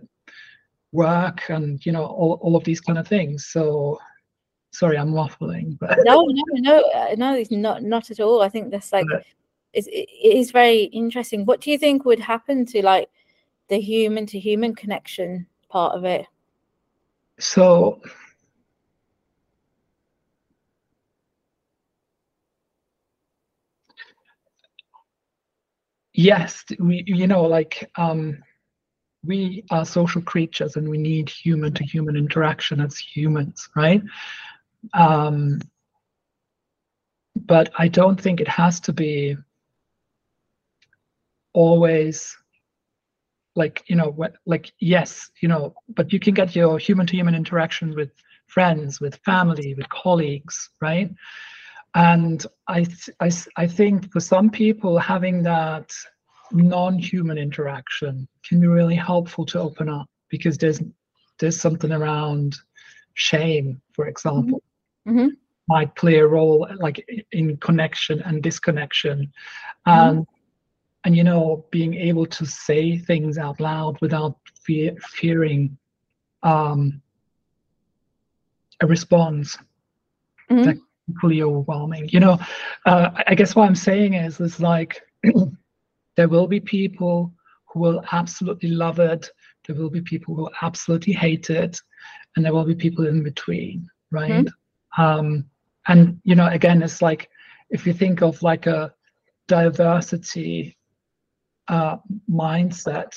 work 0.92 1.42
and 1.48 1.84
you 1.84 1.92
know 1.92 2.04
all, 2.04 2.38
all 2.42 2.56
of 2.56 2.64
these 2.64 2.80
kind 2.80 2.98
of 2.98 3.06
things. 3.08 3.46
So 3.46 3.98
sorry 4.74 4.96
i'm 4.96 5.12
waffling 5.12 5.78
but 5.78 5.98
no 6.02 6.24
no 6.26 6.42
no 6.52 6.80
uh, 6.94 7.14
no 7.18 7.34
it's 7.34 7.50
not 7.50 7.82
not 7.82 8.10
at 8.10 8.20
all. 8.20 8.40
I 8.40 8.48
think 8.48 8.70
that's 8.70 8.90
like 8.90 9.04
it's, 9.10 9.26
it 9.74 10.36
is 10.36 10.50
very 10.50 10.84
interesting 10.84 11.44
what 11.46 11.60
do 11.60 11.70
you 11.70 11.78
think 11.78 12.04
would 12.04 12.20
happen 12.20 12.66
to 12.66 12.82
like 12.84 13.08
the 13.68 13.80
human 13.80 14.26
to 14.26 14.38
human 14.38 14.74
connection 14.74 15.46
part 15.68 15.96
of 15.96 16.04
it? 16.04 16.26
So 17.38 18.00
yes, 26.12 26.64
we 26.78 27.04
you 27.06 27.26
know 27.26 27.42
like 27.42 27.90
um 27.96 28.42
we 29.24 29.64
are 29.70 29.84
social 29.84 30.20
creatures 30.20 30.76
and 30.76 30.88
we 30.88 30.98
need 30.98 31.28
human 31.28 31.72
to 31.74 31.84
human 31.84 32.16
interaction 32.16 32.80
as 32.80 32.96
humans, 32.98 33.68
right? 33.76 34.02
Um, 34.94 35.60
but 37.36 37.70
I 37.78 37.88
don't 37.88 38.20
think 38.20 38.40
it 38.40 38.48
has 38.48 38.80
to 38.80 38.92
be 38.92 39.36
always 41.52 42.36
like 43.54 43.82
you 43.86 43.96
know 43.96 44.10
what 44.10 44.34
like 44.46 44.72
yes 44.80 45.30
you 45.40 45.48
know 45.48 45.74
but 45.90 46.12
you 46.12 46.18
can 46.18 46.34
get 46.34 46.56
your 46.56 46.78
human 46.78 47.06
to 47.06 47.16
human 47.16 47.34
interaction 47.34 47.94
with 47.94 48.10
friends 48.46 49.00
with 49.00 49.16
family 49.24 49.74
with 49.74 49.88
colleagues 49.88 50.70
right 50.80 51.10
and 51.94 52.46
I, 52.68 52.86
I 53.20 53.30
i 53.56 53.66
think 53.66 54.10
for 54.12 54.20
some 54.20 54.50
people 54.50 54.98
having 54.98 55.42
that 55.42 55.92
non-human 56.50 57.38
interaction 57.38 58.28
can 58.46 58.60
be 58.60 58.66
really 58.66 58.94
helpful 58.94 59.44
to 59.46 59.60
open 59.60 59.88
up 59.88 60.06
because 60.30 60.56
there's 60.56 60.80
there's 61.38 61.60
something 61.60 61.92
around 61.92 62.56
shame 63.14 63.80
for 63.92 64.06
example 64.06 64.62
mm-hmm. 65.06 65.18
mm-hmm. 65.18 65.28
might 65.68 65.94
play 65.94 66.16
a 66.16 66.26
role 66.26 66.66
like 66.78 67.06
in 67.32 67.56
connection 67.58 68.22
and 68.22 68.42
disconnection 68.42 69.30
and 69.84 70.20
mm-hmm 70.20 70.32
and 71.04 71.16
you 71.16 71.24
know 71.24 71.64
being 71.70 71.94
able 71.94 72.26
to 72.26 72.46
say 72.46 72.96
things 72.96 73.38
out 73.38 73.60
loud 73.60 74.00
without 74.00 74.36
fear, 74.62 74.94
fearing 75.00 75.76
um, 76.42 77.00
a 78.80 78.86
response 78.86 79.56
mm-hmm. 80.50 80.62
that's 80.64 80.80
equally 81.10 81.42
overwhelming 81.42 82.08
you 82.10 82.20
know 82.20 82.38
uh, 82.86 83.10
i 83.26 83.34
guess 83.34 83.54
what 83.54 83.66
i'm 83.66 83.74
saying 83.74 84.14
is 84.14 84.40
is 84.40 84.60
like 84.60 85.00
there 86.16 86.28
will 86.28 86.46
be 86.46 86.60
people 86.60 87.32
who 87.66 87.80
will 87.80 88.04
absolutely 88.12 88.70
love 88.70 88.98
it 88.98 89.28
there 89.66 89.76
will 89.76 89.90
be 89.90 90.00
people 90.00 90.34
who 90.34 90.48
absolutely 90.62 91.12
hate 91.12 91.50
it 91.50 91.80
and 92.36 92.44
there 92.44 92.52
will 92.52 92.64
be 92.64 92.74
people 92.74 93.06
in 93.06 93.22
between 93.22 93.88
right 94.10 94.46
mm-hmm. 94.46 95.02
um, 95.02 95.44
and 95.88 96.20
you 96.24 96.34
know 96.34 96.46
again 96.46 96.82
it's 96.82 97.02
like 97.02 97.28
if 97.70 97.86
you 97.86 97.92
think 97.92 98.22
of 98.22 98.40
like 98.42 98.66
a 98.66 98.92
diversity 99.48 100.76
uh, 101.68 101.96
mindset, 102.30 103.16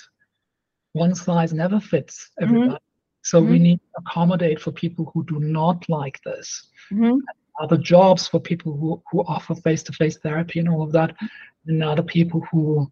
one 0.94 1.16
size 1.16 1.54
never 1.54 1.80
fits 1.80 2.32
everybody. 2.42 2.70
Mm-hmm. 2.70 2.76
So 3.24 3.42
mm-hmm. 3.42 3.52
we 3.52 3.60
need 3.60 3.78
to 3.78 4.02
accommodate 4.06 4.62
for 4.62 4.72
people 4.72 5.12
who 5.14 5.26
do 5.26 5.40
not 5.40 5.84
like 5.90 6.22
this. 6.24 6.68
Mm-hmm. 6.92 7.20
Other 7.60 7.78
jobs 7.78 8.28
for 8.28 8.40
people 8.40 8.78
who, 8.78 9.02
who 9.10 9.22
offer 9.22 9.56
face-to-face 9.56 10.18
therapy 10.18 10.60
and 10.60 10.70
all 10.70 10.84
of 10.84 10.92
that, 10.92 11.16
and 11.68 11.84
other 11.84 12.04
people 12.04 12.42
who 12.52 12.92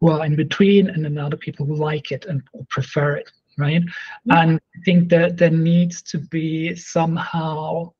who 0.00 0.10
are 0.10 0.26
in 0.26 0.36
between, 0.36 0.90
and 0.90 1.02
then 1.04 1.16
other 1.16 1.38
people 1.38 1.64
who 1.64 1.74
like 1.74 2.12
it 2.12 2.26
and 2.26 2.42
prefer 2.68 3.16
it, 3.16 3.30
right? 3.56 3.82
Mm-hmm. 3.82 4.30
And 4.30 4.60
I 4.76 4.78
think 4.84 5.08
that 5.08 5.38
there 5.38 5.50
needs 5.50 6.02
to 6.02 6.18
be 6.18 6.76
somehow 6.76 7.92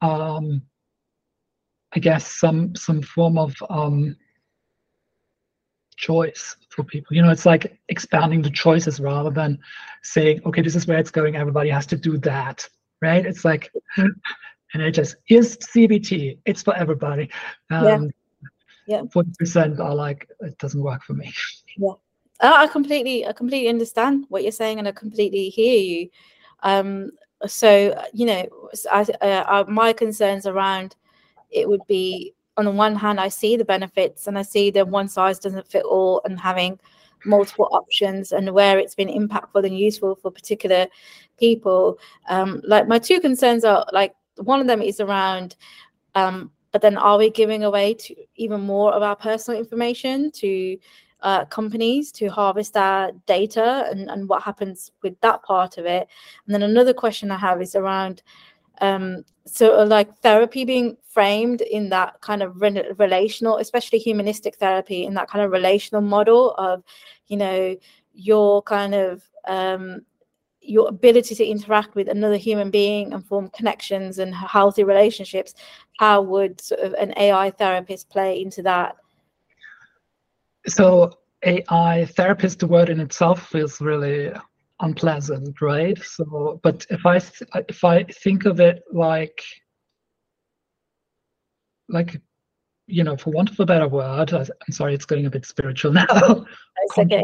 um, 0.00 0.62
I 1.92 1.98
guess 1.98 2.26
some 2.26 2.74
some 2.76 3.02
form 3.02 3.36
of 3.38 3.54
um, 3.68 4.16
choice 6.00 6.56
for 6.70 6.82
people. 6.82 7.14
You 7.14 7.22
know, 7.22 7.30
it's 7.30 7.46
like 7.46 7.78
expanding 7.88 8.42
the 8.42 8.50
choices 8.50 9.00
rather 9.00 9.30
than 9.30 9.58
saying, 10.02 10.40
okay, 10.46 10.62
this 10.62 10.74
is 10.74 10.86
where 10.86 10.98
it's 10.98 11.10
going. 11.10 11.36
Everybody 11.36 11.70
has 11.70 11.86
to 11.86 11.96
do 11.96 12.16
that, 12.18 12.66
right? 13.02 13.24
It's 13.24 13.44
like, 13.44 13.70
and 13.96 14.82
it 14.82 14.92
just 14.92 15.16
is 15.28 15.58
CBT. 15.58 16.38
It's 16.46 16.62
for 16.62 16.74
everybody. 16.74 17.30
Um, 17.70 18.10
yeah. 18.86 19.02
Forty 19.12 19.30
percent 19.38 19.78
are 19.78 19.94
like, 19.94 20.28
it 20.40 20.58
doesn't 20.58 20.82
work 20.82 21.02
for 21.02 21.14
me. 21.14 21.32
Yeah, 22.42 22.54
I 22.54 22.68
completely, 22.68 23.26
I 23.26 23.34
completely 23.34 23.68
understand 23.68 24.24
what 24.30 24.42
you're 24.42 24.50
saying, 24.50 24.78
and 24.78 24.88
I 24.88 24.92
completely 24.92 25.50
hear 25.50 25.78
you. 25.78 26.08
Um, 26.62 27.10
so 27.46 28.02
you 28.14 28.24
know, 28.24 28.48
I, 28.90 29.02
uh, 29.02 29.64
my 29.68 29.92
concerns 29.92 30.46
around 30.46 30.96
it 31.50 31.68
would 31.68 31.86
be 31.86 32.34
on 32.60 32.66
the 32.66 32.70
one 32.70 32.94
hand, 32.94 33.18
I 33.18 33.28
see 33.28 33.56
the 33.56 33.64
benefits 33.64 34.26
and 34.26 34.38
I 34.38 34.42
see 34.42 34.70
that 34.72 34.86
one 34.86 35.08
size 35.08 35.38
doesn't 35.38 35.66
fit 35.66 35.84
all 35.84 36.20
and 36.24 36.38
having 36.38 36.78
multiple 37.24 37.68
options 37.72 38.32
and 38.32 38.52
where 38.52 38.78
it's 38.78 38.94
been 38.94 39.08
impactful 39.08 39.64
and 39.64 39.78
useful 39.78 40.14
for 40.14 40.30
particular 40.30 40.86
people. 41.38 41.98
Um, 42.28 42.60
like 42.64 42.86
my 42.86 42.98
two 42.98 43.18
concerns 43.18 43.64
are 43.64 43.86
like 43.92 44.14
one 44.36 44.60
of 44.60 44.66
them 44.66 44.82
is 44.82 45.00
around, 45.00 45.56
um, 46.14 46.50
but 46.70 46.82
then 46.82 46.98
are 46.98 47.18
we 47.18 47.30
giving 47.30 47.64
away 47.64 47.94
to 47.94 48.14
even 48.36 48.60
more 48.60 48.92
of 48.92 49.02
our 49.02 49.16
personal 49.16 49.58
information 49.58 50.30
to 50.32 50.78
uh, 51.22 51.44
companies 51.46 52.12
to 52.12 52.28
harvest 52.28 52.76
our 52.76 53.12
data 53.26 53.86
and, 53.90 54.10
and 54.10 54.28
what 54.28 54.42
happens 54.42 54.92
with 55.02 55.18
that 55.20 55.42
part 55.42 55.78
of 55.78 55.86
it? 55.86 56.08
And 56.44 56.54
then 56.54 56.62
another 56.62 56.92
question 56.92 57.30
I 57.30 57.38
have 57.38 57.60
is 57.62 57.74
around 57.74 58.22
um, 58.80 59.24
so 59.46 59.82
like 59.84 60.16
therapy 60.18 60.64
being 60.64 60.96
framed 61.08 61.60
in 61.60 61.88
that 61.88 62.20
kind 62.20 62.42
of 62.42 62.60
re- 62.60 62.92
relational 62.98 63.56
especially 63.58 63.98
humanistic 63.98 64.56
therapy 64.56 65.04
in 65.04 65.14
that 65.14 65.28
kind 65.28 65.44
of 65.44 65.50
relational 65.50 66.02
model 66.02 66.54
of 66.54 66.82
you 67.26 67.36
know 67.36 67.76
your 68.12 68.62
kind 68.62 68.94
of 68.94 69.22
um, 69.48 70.00
your 70.60 70.88
ability 70.88 71.34
to 71.34 71.44
interact 71.44 71.94
with 71.94 72.08
another 72.08 72.36
human 72.36 72.70
being 72.70 73.12
and 73.12 73.24
form 73.26 73.48
connections 73.50 74.18
and 74.18 74.34
healthy 74.34 74.84
relationships 74.84 75.54
how 75.98 76.22
would 76.22 76.60
sort 76.60 76.80
of 76.80 76.94
an 76.94 77.12
ai 77.18 77.50
therapist 77.50 78.08
play 78.08 78.40
into 78.40 78.62
that? 78.62 78.96
So 80.66 81.12
ai 81.44 82.06
therapist 82.06 82.60
the 82.60 82.66
word 82.66 82.88
in 82.88 83.00
itself 83.00 83.48
feels 83.48 83.80
really 83.80 84.30
unpleasant, 84.80 85.60
right? 85.60 85.98
So, 86.02 86.60
but 86.62 86.86
if 86.90 87.06
I 87.06 87.16
if 87.68 87.84
I 87.84 88.04
think 88.04 88.46
of 88.46 88.60
it 88.60 88.82
like 88.92 89.42
like 91.88 92.20
you 92.90 93.04
know, 93.04 93.16
for 93.16 93.30
want 93.30 93.50
of 93.50 93.60
a 93.60 93.64
better 93.64 93.88
word, 93.88 94.32
I, 94.32 94.40
am 94.40 94.72
sorry, 94.72 94.94
it's 94.94 95.06
getting 95.06 95.26
a 95.26 95.30
bit 95.30 95.46
spiritual 95.46 95.92
now. 95.92 96.44
okay. 96.98 97.22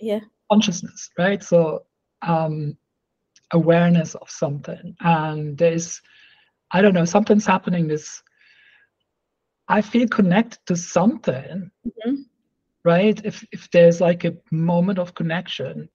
Yeah. 0.00 0.20
Consciousness, 0.50 1.10
right? 1.16 1.42
So, 1.42 1.84
um, 2.22 2.76
awareness 3.52 4.14
of 4.16 4.28
something, 4.28 4.96
and 5.00 5.56
there's, 5.56 6.02
I 6.72 6.82
don't 6.82 6.94
know, 6.94 7.04
something's 7.04 7.46
happening. 7.46 7.86
This, 7.86 8.22
I 9.68 9.80
feel 9.80 10.08
connected 10.08 10.58
to 10.66 10.76
something, 10.76 11.70
mm-hmm. 11.86 12.14
right? 12.84 13.20
If 13.24 13.44
if 13.52 13.70
there's 13.70 14.00
like 14.00 14.24
a 14.24 14.36
moment 14.50 14.98
of 14.98 15.14
connection, 15.14 15.88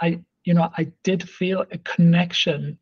I, 0.00 0.20
you 0.44 0.54
know, 0.54 0.70
I 0.76 0.90
did 1.02 1.28
feel 1.28 1.64
a 1.70 1.78
connection 1.78 2.78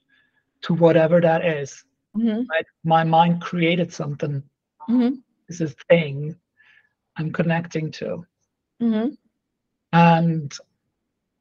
to 0.62 0.74
whatever 0.74 1.20
that 1.20 1.44
is. 1.44 1.84
Mm-hmm. 2.16 2.42
Right? 2.50 2.66
My 2.84 3.04
mind 3.04 3.40
created 3.40 3.92
something. 3.92 4.42
Mm-hmm. 4.88 5.16
This 5.48 5.60
is 5.60 5.74
thing 5.88 6.36
I'm 7.16 7.32
connecting 7.32 7.90
to. 7.92 8.24
Mm-hmm. 8.82 9.08
And 9.92 10.58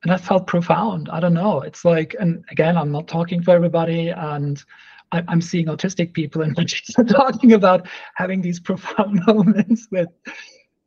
and 0.03 0.11
that 0.11 0.21
felt 0.21 0.47
profound. 0.47 1.09
I 1.09 1.19
don't 1.19 1.33
know. 1.33 1.61
It's 1.61 1.83
like, 1.83 2.15
and 2.19 2.45
again, 2.51 2.77
I'm 2.77 2.91
not 2.91 3.07
talking 3.07 3.41
for 3.41 3.51
everybody, 3.51 4.09
and 4.09 4.63
I, 5.11 5.23
am 5.27 5.41
seeing 5.41 5.65
autistic 5.67 6.13
people 6.13 6.43
and 6.43 6.55
talking 7.09 7.53
about 7.53 7.87
having 8.15 8.41
these 8.41 8.59
profound 8.59 9.21
moments 9.27 9.87
with 9.91 10.09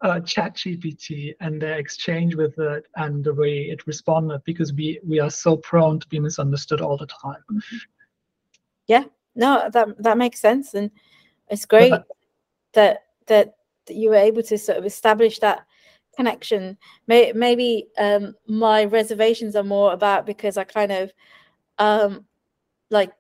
uh, 0.03 0.21
ChatGPT 0.21 1.35
and 1.41 1.61
the 1.61 1.77
exchange 1.77 2.35
with 2.35 2.59
it 2.59 2.87
and 2.97 3.23
the 3.23 3.35
way 3.35 3.63
it 3.63 3.87
responded 3.87 4.43
because 4.45 4.73
we 4.73 4.99
we 5.07 5.21
are 5.21 5.31
so 5.31 5.57
prone 5.57 6.01
to 6.01 6.09
be 6.09 6.19
misunderstood 6.19 6.81
all 6.81 6.97
the 6.97 7.07
time. 7.07 7.43
Mm-hmm. 7.53 7.77
Yeah, 8.87 9.05
no, 9.35 9.69
that 9.73 10.03
that 10.03 10.19
makes 10.19 10.41
sense, 10.41 10.75
and 10.75 10.91
it's 11.49 11.67
great 11.67 11.91
but, 11.91 12.07
that 12.73 13.05
that 13.27 13.55
that 13.87 13.97
you 13.97 14.11
were 14.11 14.17
able 14.17 14.43
to 14.45 14.57
sort 14.57 14.79
of 14.79 14.87
establish 14.87 15.39
that 15.41 15.67
connection. 16.17 16.79
May, 17.07 17.33
maybe 17.33 17.89
um, 17.99 18.35
my 18.47 18.85
reservations 18.85 19.55
are 19.55 19.65
more 19.65 19.93
about 19.93 20.27
because 20.27 20.57
I 20.57 20.65
kind 20.65 20.93
of 20.93 21.13
um, 21.79 22.25
like 22.91 23.13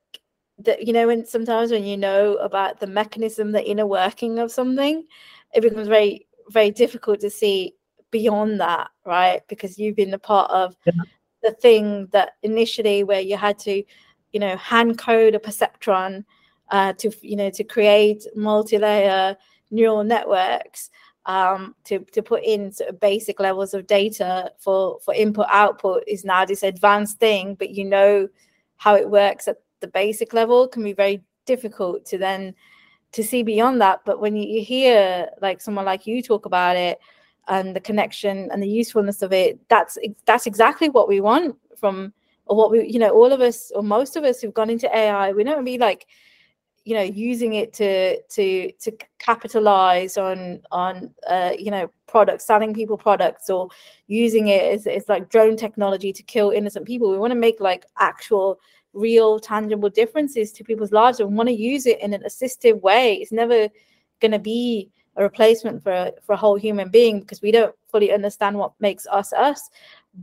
that. 0.60 0.86
You 0.86 0.94
know, 0.94 1.08
when 1.08 1.26
sometimes 1.26 1.72
when 1.72 1.84
you 1.84 1.98
know 1.98 2.36
about 2.36 2.80
the 2.80 2.86
mechanism, 2.86 3.52
the 3.52 3.68
inner 3.68 3.86
working 3.86 4.38
of 4.38 4.50
something, 4.50 5.04
it 5.52 5.60
becomes 5.60 5.88
very 5.88 6.26
very 6.50 6.70
difficult 6.70 7.20
to 7.20 7.30
see 7.30 7.74
beyond 8.10 8.60
that, 8.60 8.88
right? 9.04 9.42
Because 9.48 9.78
you've 9.78 9.96
been 9.96 10.14
a 10.14 10.18
part 10.18 10.50
of 10.50 10.76
yeah. 10.84 10.92
the 11.42 11.52
thing 11.52 12.08
that 12.12 12.32
initially 12.42 13.04
where 13.04 13.20
you 13.20 13.36
had 13.36 13.58
to, 13.60 13.82
you 14.32 14.40
know, 14.40 14.56
hand 14.56 14.98
code 14.98 15.34
a 15.34 15.38
perceptron 15.38 16.24
uh, 16.70 16.92
to, 16.94 17.12
you 17.22 17.36
know, 17.36 17.50
to 17.50 17.64
create 17.64 18.26
multi-layer 18.34 19.36
neural 19.70 20.04
networks 20.04 20.90
um, 21.26 21.74
to, 21.84 22.00
to 22.12 22.22
put 22.22 22.42
in 22.44 22.72
sort 22.72 22.90
of 22.90 23.00
basic 23.00 23.38
levels 23.40 23.74
of 23.74 23.86
data 23.86 24.50
for, 24.58 24.98
for 25.04 25.14
input 25.14 25.46
output 25.50 26.02
is 26.06 26.24
now 26.24 26.44
this 26.44 26.62
advanced 26.62 27.18
thing, 27.18 27.54
but 27.54 27.70
you 27.70 27.84
know 27.84 28.28
how 28.76 28.94
it 28.94 29.08
works 29.08 29.46
at 29.46 29.58
the 29.80 29.88
basic 29.88 30.32
level 30.32 30.66
can 30.66 30.82
be 30.82 30.92
very 30.92 31.22
difficult 31.46 32.04
to 32.06 32.18
then 32.18 32.54
to 33.12 33.24
see 33.24 33.42
beyond 33.42 33.80
that. 33.80 34.00
But 34.04 34.20
when 34.20 34.36
you, 34.36 34.62
hear 34.62 35.28
like 35.40 35.60
someone 35.60 35.84
like 35.84 36.06
you 36.06 36.22
talk 36.22 36.46
about 36.46 36.76
it 36.76 36.98
and 37.48 37.74
the 37.74 37.80
connection 37.80 38.48
and 38.52 38.62
the 38.62 38.68
usefulness 38.68 39.22
of 39.22 39.32
it, 39.32 39.58
that's 39.68 39.98
that's 40.26 40.46
exactly 40.46 40.88
what 40.88 41.08
we 41.08 41.20
want 41.20 41.56
from 41.76 42.12
or 42.46 42.56
what 42.56 42.70
we, 42.70 42.86
you 42.86 42.98
know, 42.98 43.10
all 43.10 43.32
of 43.32 43.40
us 43.40 43.70
or 43.74 43.82
most 43.82 44.16
of 44.16 44.24
us 44.24 44.40
who've 44.40 44.54
gone 44.54 44.70
into 44.70 44.94
AI, 44.96 45.32
we 45.32 45.44
don't 45.44 45.64
be 45.64 45.78
like, 45.78 46.06
you 46.84 46.94
know, 46.94 47.02
using 47.02 47.54
it 47.54 47.72
to 47.74 48.20
to 48.22 48.72
to 48.72 48.92
capitalize 49.18 50.16
on 50.16 50.60
on 50.72 51.14
uh, 51.28 51.52
you 51.58 51.70
know 51.70 51.90
products, 52.06 52.46
selling 52.46 52.74
people 52.74 52.96
products, 52.96 53.50
or 53.50 53.68
using 54.06 54.48
it 54.48 54.62
as, 54.74 54.86
as 54.86 55.08
like 55.08 55.28
drone 55.28 55.56
technology 55.56 56.12
to 56.12 56.22
kill 56.22 56.50
innocent 56.50 56.86
people. 56.86 57.10
We 57.10 57.18
want 57.18 57.32
to 57.32 57.38
make 57.38 57.60
like 57.60 57.84
actual 57.98 58.60
real 58.92 59.38
tangible 59.38 59.88
differences 59.88 60.52
to 60.52 60.64
people's 60.64 60.92
lives 60.92 61.20
and 61.20 61.36
want 61.36 61.48
to 61.48 61.54
use 61.54 61.86
it 61.86 62.00
in 62.00 62.12
an 62.12 62.22
assistive 62.22 62.80
way. 62.80 63.14
It's 63.14 63.32
never 63.32 63.68
going 64.20 64.32
to 64.32 64.38
be 64.38 64.90
a 65.16 65.22
replacement 65.22 65.82
for 65.82 65.92
a, 65.92 66.12
for 66.22 66.32
a 66.32 66.36
whole 66.36 66.56
human 66.56 66.90
being 66.90 67.20
because 67.20 67.42
we 67.42 67.50
don't 67.50 67.74
fully 67.88 68.12
understand 68.12 68.56
what 68.56 68.72
makes 68.80 69.06
us 69.06 69.32
us. 69.32 69.70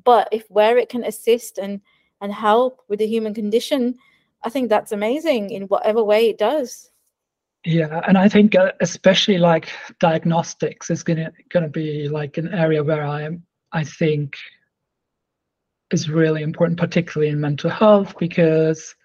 But 0.04 0.28
if 0.32 0.50
where 0.50 0.78
it 0.78 0.90
can 0.90 1.04
assist 1.04 1.58
and 1.58 1.82
and 2.22 2.34
help 2.34 2.82
with 2.88 3.00
the 3.00 3.08
human 3.08 3.34
condition 3.34 3.96
i 4.44 4.50
think 4.50 4.70
that's 4.70 4.92
amazing 4.92 5.50
in 5.52 5.64
whatever 5.64 6.04
way 6.04 6.30
it 6.30 6.38
does. 6.38 6.92
Yeah 7.66 8.02
and 8.08 8.18
i 8.18 8.30
think 8.30 8.56
uh, 8.56 8.72
especially 8.82 9.38
like 9.38 9.70
diagnostics 10.00 10.90
is 10.90 11.04
going 11.04 11.18
to 11.18 11.32
going 11.50 11.64
to 11.64 11.70
be 11.70 12.08
like 12.08 12.38
an 12.38 12.54
area 12.54 12.84
where 12.84 13.06
i 13.06 13.24
am 13.24 13.44
i 13.74 13.84
think 13.84 14.38
is 15.92 16.10
really 16.10 16.44
important, 16.44 16.80
particularly 16.80 17.32
in 17.32 17.40
mental 17.40 17.70
health, 17.70 18.16
because 18.20 18.96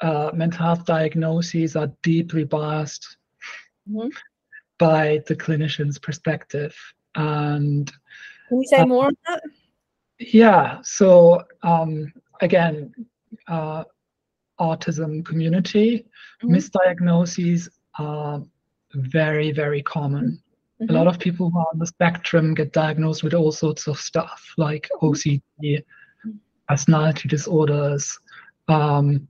uh, 0.00 0.30
mental 0.34 0.64
health 0.64 0.84
diagnoses 0.84 1.76
are 1.76 1.92
deeply 2.02 2.44
biased 2.44 3.16
mm-hmm. 3.88 4.08
by 4.78 5.20
the 5.26 5.36
clinician's 5.36 5.98
perspective. 5.98 6.74
And 7.14 7.90
can 8.48 8.60
you 8.60 8.66
say 8.66 8.78
uh, 8.78 8.86
more 8.86 9.06
on 9.06 9.16
that? 9.28 9.42
Yeah. 10.18 10.78
So 10.82 11.42
um, 11.62 12.12
again, 12.40 12.94
uh, 13.48 13.84
autism 14.60 15.24
community 15.24 16.06
mm-hmm. 16.42 16.54
misdiagnoses 16.54 17.68
are 17.98 18.42
very, 18.94 19.52
very 19.52 19.82
common. 19.82 20.42
Mm-hmm. 20.80 20.94
A 20.94 20.98
lot 20.98 21.06
of 21.06 21.18
people 21.18 21.50
who 21.50 21.58
are 21.58 21.66
on 21.72 21.78
the 21.78 21.86
spectrum 21.86 22.54
get 22.54 22.72
diagnosed 22.72 23.22
with 23.22 23.34
all 23.34 23.52
sorts 23.52 23.86
of 23.86 23.98
stuff 23.98 24.54
like 24.56 24.88
OCD, 25.02 25.82
personality 26.70 27.28
disorders, 27.28 28.20
um, 28.68 29.26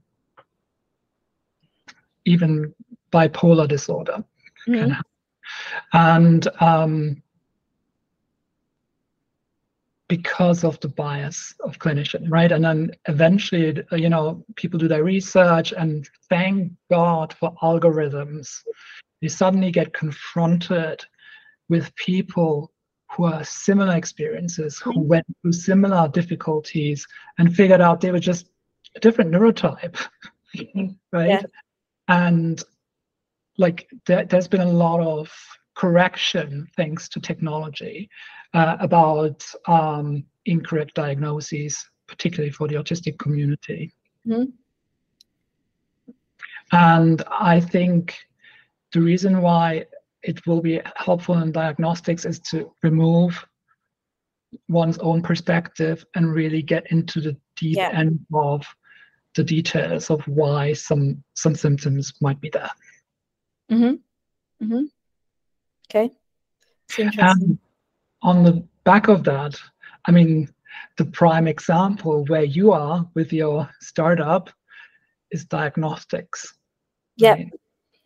even 2.25 2.71
bipolar 3.11 3.67
disorder. 3.67 4.23
Mm-hmm. 4.67 4.91
And 5.93 6.47
um, 6.59 7.23
because 10.07 10.63
of 10.63 10.79
the 10.81 10.87
bias 10.89 11.55
of 11.61 11.79
clinician, 11.79 12.29
right? 12.29 12.51
And 12.51 12.63
then 12.63 12.91
eventually, 13.07 13.81
you 13.91 14.09
know, 14.09 14.45
people 14.55 14.77
do 14.77 14.87
their 14.87 15.03
research, 15.03 15.73
and 15.75 16.07
thank 16.29 16.71
God 16.91 17.33
for 17.33 17.55
algorithms. 17.63 18.61
You 19.21 19.29
suddenly 19.29 19.71
get 19.71 19.93
confronted 19.93 21.03
with 21.69 21.95
people 21.95 22.71
who 23.11 23.25
are 23.25 23.43
similar 23.43 23.95
experiences, 23.95 24.79
who 24.79 24.99
went 24.99 25.25
through 25.41 25.51
similar 25.51 26.07
difficulties 26.07 27.05
and 27.37 27.55
figured 27.55 27.81
out 27.81 27.99
they 27.99 28.11
were 28.11 28.19
just 28.19 28.49
a 28.95 28.99
different 28.99 29.31
neurotype, 29.31 29.97
right? 31.11 31.29
Yeah. 31.29 31.41
And 32.07 32.63
like 33.57 33.89
there, 34.05 34.25
has 34.31 34.47
been 34.47 34.61
a 34.61 34.71
lot 34.71 35.01
of 35.01 35.31
correction 35.75 36.67
thanks 36.77 37.09
to 37.09 37.19
technology 37.19 38.09
uh, 38.53 38.77
about 38.79 39.45
um, 39.67 40.23
incorrect 40.45 40.93
diagnoses, 40.95 41.83
particularly 42.07 42.51
for 42.51 42.67
the 42.67 42.75
autistic 42.75 43.19
community. 43.19 43.93
Mm-hmm. 44.27 44.51
And 46.71 47.21
I 47.29 47.59
think 47.59 48.17
the 48.93 49.01
reason 49.01 49.41
why 49.41 49.85
it 50.23 50.45
will 50.45 50.61
be 50.61 50.81
helpful 50.95 51.37
in 51.37 51.51
diagnostics 51.51 52.25
is 52.25 52.39
to 52.39 52.71
remove 52.83 53.45
one's 54.67 54.97
own 54.99 55.21
perspective 55.21 56.05
and 56.15 56.33
really 56.33 56.61
get 56.61 56.91
into 56.91 57.21
the 57.21 57.35
deep 57.55 57.77
yeah. 57.77 57.89
end 57.93 58.19
of 58.33 58.65
the 59.35 59.43
details 59.43 60.09
of 60.09 60.21
why 60.27 60.73
some 60.73 61.23
some 61.35 61.55
symptoms 61.55 62.13
might 62.21 62.39
be 62.41 62.49
there. 62.49 62.69
Mm-hmm. 63.71 64.65
Mm-hmm. 64.65 64.83
Okay. 65.89 66.11
And 66.97 67.57
on 68.21 68.43
the 68.43 68.63
back 68.83 69.07
of 69.07 69.23
that, 69.23 69.55
I 70.05 70.11
mean, 70.11 70.49
the 70.97 71.05
prime 71.05 71.47
example 71.47 72.25
where 72.25 72.43
you 72.43 72.71
are 72.73 73.07
with 73.13 73.31
your 73.31 73.69
startup 73.79 74.49
is 75.31 75.45
diagnostics. 75.45 76.53
Yeah. 77.15 77.33
Right? 77.33 77.53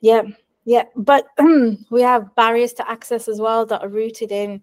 Yeah. 0.01 0.21
Yeah, 0.65 0.83
but 0.95 1.27
we 1.91 2.01
have 2.01 2.33
barriers 2.35 2.73
to 2.73 2.89
access 2.89 3.27
as 3.27 3.39
well 3.39 3.65
that 3.67 3.83
are 3.83 3.89
rooted 3.89 4.31
in 4.31 4.61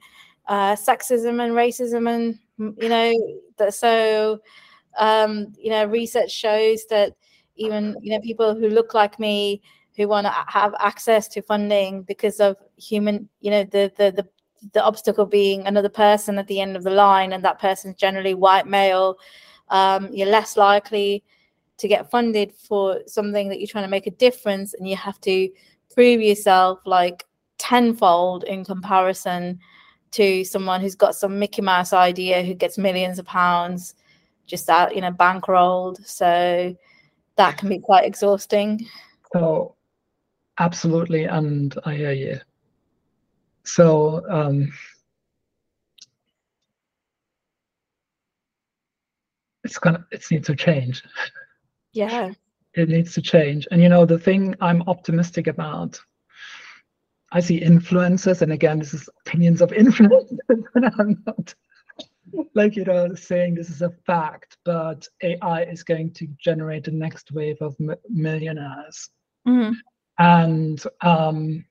uh, 0.49 0.75
sexism 0.75 1.41
and 1.41 1.55
racism, 1.55 2.09
and 2.13 2.39
you 2.83 2.89
know, 2.89 3.13
that 3.59 3.75
so 3.75 4.41
um, 4.99 5.53
you 5.59 5.71
know, 5.71 5.85
research 5.87 6.31
shows 6.33 6.85
that 6.91 7.15
even 7.57 7.97
you 8.03 8.11
know 8.13 8.21
people 8.21 8.55
who 8.55 8.69
look 8.69 8.95
like 8.95 9.19
me 9.21 9.63
who 9.97 10.09
want 10.09 10.27
to 10.27 10.33
have 10.49 10.75
access 10.81 11.29
to 11.29 11.43
funding 11.43 12.03
because 12.03 12.41
of 12.41 12.57
human, 12.77 13.29
you 13.41 13.51
know, 13.51 13.65
the 13.65 13.93
the 13.97 14.11
the 14.13 14.29
the 14.73 14.83
obstacle 14.85 15.27
being 15.27 15.67
another 15.67 15.89
person 15.89 16.39
at 16.39 16.47
the 16.49 16.61
end 16.61 16.77
of 16.77 16.83
the 16.85 16.91
line, 16.91 17.33
and 17.33 17.45
that 17.45 17.61
person's 17.61 17.97
generally 17.97 18.35
white 18.35 18.67
male. 18.67 19.17
Um, 19.69 20.09
you're 20.13 20.29
less 20.29 20.57
likely 20.57 21.25
to 21.79 21.89
get 21.89 22.11
funded 22.11 22.53
for 22.55 23.01
something 23.07 23.49
that 23.49 23.59
you're 23.59 23.67
trying 23.69 23.85
to 23.85 23.91
make 23.91 24.07
a 24.07 24.11
difference, 24.13 24.75
and 24.75 24.89
you 24.89 24.97
have 24.97 25.21
to 25.23 25.49
prove 25.95 26.21
yourself 26.21 26.81
like 26.87 27.25
tenfold 27.59 28.45
in 28.45 28.65
comparison 28.65 29.59
to 30.13 30.45
someone 30.45 30.81
who's 30.81 30.95
got 30.95 31.15
some 31.15 31.39
Mickey 31.39 31.63
Mouse 31.63 31.93
idea 31.93 32.43
who 32.43 32.55
gets 32.55 32.77
millions 32.77 33.19
of 33.19 33.27
pounds 33.27 33.95
just 34.47 34.69
out, 34.69 34.95
you 34.95 35.01
know, 35.01 35.11
bankrolled. 35.13 36.05
So 36.07 36.77
that 37.37 37.57
can 37.57 37.69
be 37.69 37.79
quite 37.79 38.05
exhausting. 38.05 38.87
So 39.33 39.75
absolutely, 40.59 41.25
and 41.25 41.75
I 41.85 41.95
hear 41.95 42.13
you. 42.13 42.41
So 43.65 44.23
um, 44.29 44.71
it's 49.65 49.79
gonna 49.79 50.05
it 50.11 50.25
needs 50.31 50.49
to 50.49 50.57
change. 50.57 51.03
Yeah 51.93 52.33
it 52.75 52.89
needs 52.89 53.15
to 53.15 53.23
change. 53.23 53.67
And 53.71 53.83
you 53.83 53.89
know, 53.89 54.05
the 54.05 54.19
thing 54.19 54.55
I'm 54.61 54.83
optimistic 54.83 55.47
about, 55.47 56.01
I 57.31 57.41
see 57.41 57.61
influencers, 57.61 58.43
and 58.43 58.53
again, 58.53 58.79
this 58.79 58.95
is 58.95 59.09
opinions 59.27 59.61
of 59.61 59.71
influencers, 59.73 60.65
and 60.75 60.93
I'm 60.99 61.23
not 61.27 61.55
like 62.55 62.77
you 62.77 62.85
know 62.85 63.15
saying 63.15 63.55
this 63.55 63.71
is 63.71 63.83
a 63.83 63.91
fact 64.07 64.57
but 64.65 65.07
ai 65.23 65.63
is 65.65 65.83
going 65.83 66.11
to 66.13 66.27
generate 66.39 66.85
the 66.85 66.91
next 66.91 67.33
wave 67.33 67.61
of 67.61 67.77
m- 67.81 67.95
millionaires 68.09 69.11
mm-hmm. 69.47 69.73
and 70.19 70.85
um 71.01 71.65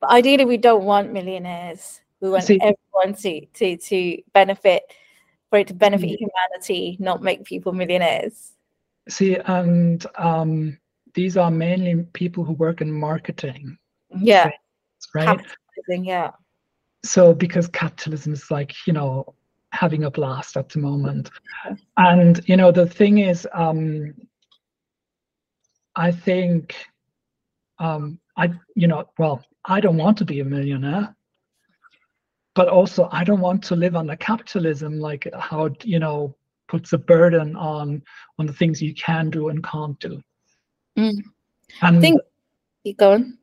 but 0.00 0.10
ideally 0.10 0.44
we 0.44 0.56
don't 0.56 0.84
want 0.84 1.12
millionaires 1.12 2.00
we 2.20 2.30
want 2.30 2.44
see, 2.44 2.60
everyone 2.60 3.18
to 3.20 3.44
to 3.46 3.76
to 3.76 4.18
benefit 4.32 4.82
for 5.50 5.58
it 5.58 5.66
to 5.66 5.74
benefit 5.74 6.10
mm-hmm. 6.10 6.26
humanity 6.26 6.96
not 7.00 7.22
make 7.22 7.44
people 7.44 7.72
millionaires 7.72 8.52
see 9.08 9.36
and 9.36 10.06
um 10.16 10.78
these 11.14 11.36
are 11.36 11.50
mainly 11.50 12.04
people 12.12 12.44
who 12.44 12.52
work 12.52 12.80
in 12.80 12.92
marketing. 12.92 13.76
Yeah. 14.16 14.50
Right? 15.14 15.40
Yeah. 15.88 16.30
So 17.04 17.34
because 17.34 17.68
capitalism 17.68 18.32
is 18.32 18.50
like 18.50 18.74
you 18.86 18.92
know 18.92 19.34
having 19.72 20.04
a 20.04 20.10
blast 20.10 20.56
at 20.56 20.68
the 20.68 20.78
moment. 20.78 21.30
And 21.96 22.40
you 22.48 22.56
know 22.56 22.72
the 22.72 22.86
thing 22.86 23.18
is 23.18 23.46
um 23.52 24.14
i 25.96 26.10
think 26.10 26.74
um 27.78 28.18
i 28.36 28.50
you 28.74 28.86
know 28.86 29.04
well 29.18 29.44
i 29.64 29.80
don't 29.80 29.96
want 29.96 30.18
to 30.18 30.24
be 30.24 30.40
a 30.40 30.44
millionaire. 30.44 31.14
But 32.54 32.68
also 32.68 33.08
i 33.12 33.24
don't 33.24 33.40
want 33.40 33.62
to 33.64 33.76
live 33.76 33.96
under 33.96 34.16
capitalism 34.16 34.98
like 35.00 35.28
how 35.34 35.70
you 35.82 35.98
know 35.98 36.34
puts 36.68 36.92
a 36.92 36.98
burden 36.98 37.56
on 37.56 38.02
on 38.38 38.46
the 38.46 38.52
things 38.52 38.80
you 38.80 38.94
can 38.94 39.30
do 39.30 39.48
and 39.48 39.64
can't 39.64 39.98
do 40.00 40.22
mm. 40.96 41.18
and 41.82 41.96
I 41.96 42.00
think 42.00 42.20
keep 42.84 42.98
going 42.98 43.36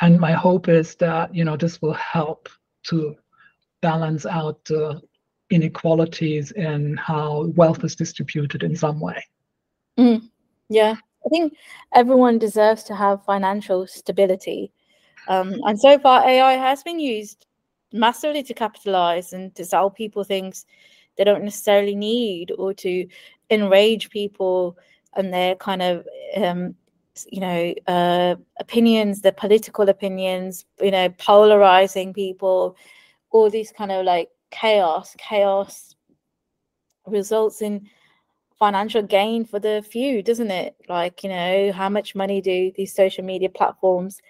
and 0.00 0.18
my 0.20 0.32
hope 0.32 0.68
is 0.68 0.94
that 0.96 1.34
you 1.34 1.44
know 1.44 1.56
this 1.56 1.82
will 1.82 1.94
help 1.94 2.48
to 2.84 3.16
balance 3.80 4.24
out 4.24 4.64
the 4.64 5.00
inequalities 5.52 6.50
in 6.52 6.96
how 6.96 7.46
wealth 7.54 7.84
is 7.84 7.94
distributed 7.94 8.62
in 8.62 8.74
some 8.74 8.98
way. 8.98 9.22
Mm, 9.98 10.28
yeah, 10.70 10.96
I 11.26 11.28
think 11.28 11.54
everyone 11.94 12.38
deserves 12.38 12.84
to 12.84 12.94
have 12.94 13.24
financial 13.24 13.86
stability. 13.86 14.72
Um, 15.28 15.60
and 15.64 15.78
so 15.78 15.98
far, 15.98 16.26
AI 16.26 16.54
has 16.54 16.82
been 16.82 16.98
used 16.98 17.46
massively 17.92 18.42
to 18.42 18.54
capitalize 18.54 19.34
and 19.34 19.54
to 19.54 19.64
sell 19.64 19.90
people 19.90 20.24
things 20.24 20.64
they 21.16 21.24
don't 21.24 21.44
necessarily 21.44 21.94
need 21.94 22.52
or 22.58 22.72
to 22.74 23.06
enrage 23.50 24.10
people 24.10 24.76
and 25.14 25.32
their 25.32 25.54
kind 25.56 25.82
of 25.82 26.06
um, 26.36 26.74
you 27.30 27.40
know 27.40 27.74
uh, 27.86 28.34
opinions 28.58 29.20
the 29.20 29.32
political 29.32 29.88
opinions 29.88 30.64
you 30.80 30.90
know 30.90 31.08
polarizing 31.18 32.14
people 32.14 32.76
all 33.30 33.50
these 33.50 33.72
kind 33.72 33.92
of 33.92 34.04
like 34.04 34.30
chaos 34.50 35.14
chaos 35.18 35.94
results 37.06 37.62
in 37.62 37.88
financial 38.58 39.02
gain 39.02 39.44
for 39.44 39.58
the 39.58 39.84
few 39.90 40.22
doesn't 40.22 40.50
it? 40.50 40.76
Like 40.88 41.24
you 41.24 41.30
know 41.30 41.72
how 41.72 41.88
much 41.88 42.14
money 42.14 42.40
do 42.40 42.70
these 42.76 42.94
social 42.94 43.24
media 43.24 43.48
platforms 43.48 44.20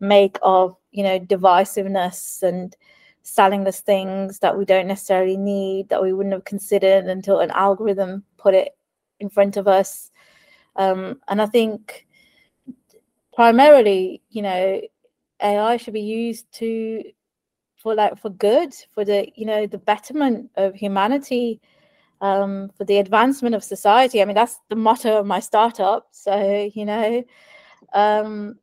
make 0.00 0.38
of 0.42 0.76
you 0.92 1.04
know 1.04 1.20
divisiveness 1.20 2.42
and 2.42 2.74
selling 3.22 3.66
us 3.66 3.80
things 3.80 4.38
that 4.40 4.56
we 4.56 4.64
don't 4.64 4.86
necessarily 4.86 5.36
need 5.36 5.88
that 5.88 6.02
we 6.02 6.12
wouldn't 6.12 6.32
have 6.32 6.44
considered 6.44 7.04
until 7.06 7.40
an 7.40 7.50
algorithm 7.52 8.24
put 8.36 8.54
it 8.54 8.76
in 9.20 9.28
front 9.28 9.56
of 9.56 9.68
us 9.68 10.10
um, 10.76 11.20
and 11.28 11.40
i 11.40 11.46
think 11.46 12.06
primarily, 13.32 14.22
you 14.30 14.42
know, 14.42 14.80
AI 15.42 15.76
should 15.76 15.94
be 15.94 16.00
used 16.00 16.50
to 16.54 17.02
for 17.76 17.94
like 17.94 18.18
for 18.18 18.30
good, 18.30 18.74
for 18.92 19.04
the 19.04 19.28
you 19.34 19.46
know 19.46 19.66
the 19.66 19.78
betterment 19.78 20.50
of 20.56 20.74
humanity, 20.74 21.60
um, 22.20 22.70
for 22.76 22.84
the 22.84 22.98
advancement 22.98 23.54
of 23.54 23.64
society. 23.64 24.22
I 24.22 24.24
mean, 24.24 24.34
that's 24.34 24.60
the 24.68 24.76
motto 24.76 25.18
of 25.18 25.26
my 25.26 25.40
startup. 25.40 26.08
So 26.12 26.70
you 26.74 26.84
know, 26.84 27.24
um, 27.94 28.58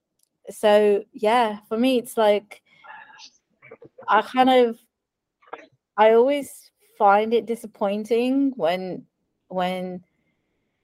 so 0.50 1.04
yeah, 1.14 1.60
for 1.68 1.78
me, 1.78 1.98
it's 1.98 2.18
like 2.18 2.62
I 4.10 4.22
kind 4.24 4.50
of 4.50 4.78
I 5.98 6.14
always 6.14 6.72
find 6.98 7.34
it 7.34 7.46
disappointing 7.46 8.54
when 8.56 9.06
when 9.48 10.04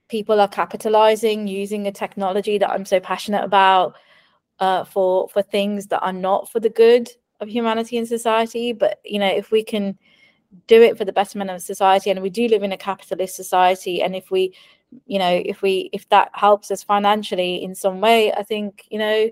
people 0.07 0.39
are 0.39 0.47
capitalizing 0.47 1.47
using 1.47 1.87
a 1.87 1.91
technology 1.91 2.57
that 2.57 2.69
I'm 2.69 2.85
so 2.85 2.99
passionate 2.99 3.43
about 3.43 3.95
uh, 4.59 4.83
for 4.83 5.27
for 5.29 5.41
things 5.41 5.87
that 5.87 6.01
are 6.01 6.13
not 6.13 6.51
for 6.51 6.59
the 6.59 6.69
good 6.69 7.09
of 7.39 7.49
humanity 7.49 7.97
and 7.97 8.07
society. 8.07 8.71
But 8.71 8.99
you 9.03 9.19
know, 9.19 9.27
if 9.27 9.51
we 9.51 9.63
can 9.63 9.97
do 10.67 10.81
it 10.81 10.97
for 10.97 11.05
the 11.05 11.11
betterment 11.11 11.49
of 11.49 11.61
society, 11.61 12.09
and 12.11 12.21
we 12.21 12.29
do 12.29 12.47
live 12.47 12.63
in 12.63 12.71
a 12.71 12.77
capitalist 12.77 13.35
society, 13.35 14.01
and 14.01 14.15
if 14.15 14.31
we, 14.31 14.53
you 15.07 15.19
know, 15.19 15.41
if 15.45 15.61
we 15.61 15.89
if 15.91 16.07
that 16.09 16.29
helps 16.33 16.71
us 16.71 16.83
financially 16.83 17.63
in 17.63 17.73
some 17.73 17.99
way, 18.01 18.31
I 18.31 18.43
think 18.43 18.85
you 18.89 18.99
know, 18.99 19.29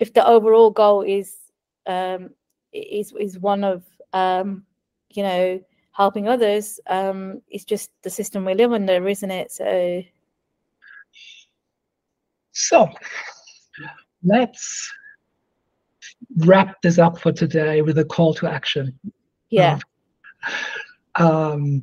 if 0.00 0.14
the 0.14 0.26
overall 0.26 0.70
goal 0.70 1.02
is 1.02 1.36
um, 1.86 2.30
is 2.72 3.12
is 3.18 3.38
one 3.38 3.64
of 3.64 3.84
um, 4.12 4.64
you 5.10 5.22
know 5.22 5.60
helping 5.92 6.28
others 6.28 6.78
um, 6.86 7.42
it's 7.48 7.64
just 7.64 7.90
the 8.02 8.10
system 8.10 8.44
we 8.44 8.54
live 8.54 8.72
under 8.72 9.06
isn't 9.08 9.30
it? 9.30 9.52
So 9.52 10.02
so 12.52 12.88
let's 14.24 14.92
wrap 16.38 16.80
this 16.82 16.98
up 16.98 17.18
for 17.18 17.32
today 17.32 17.82
with 17.82 17.98
a 17.98 18.04
call 18.04 18.34
to 18.34 18.48
action. 18.48 18.98
Yeah. 19.50 19.78
Um, 21.14 21.82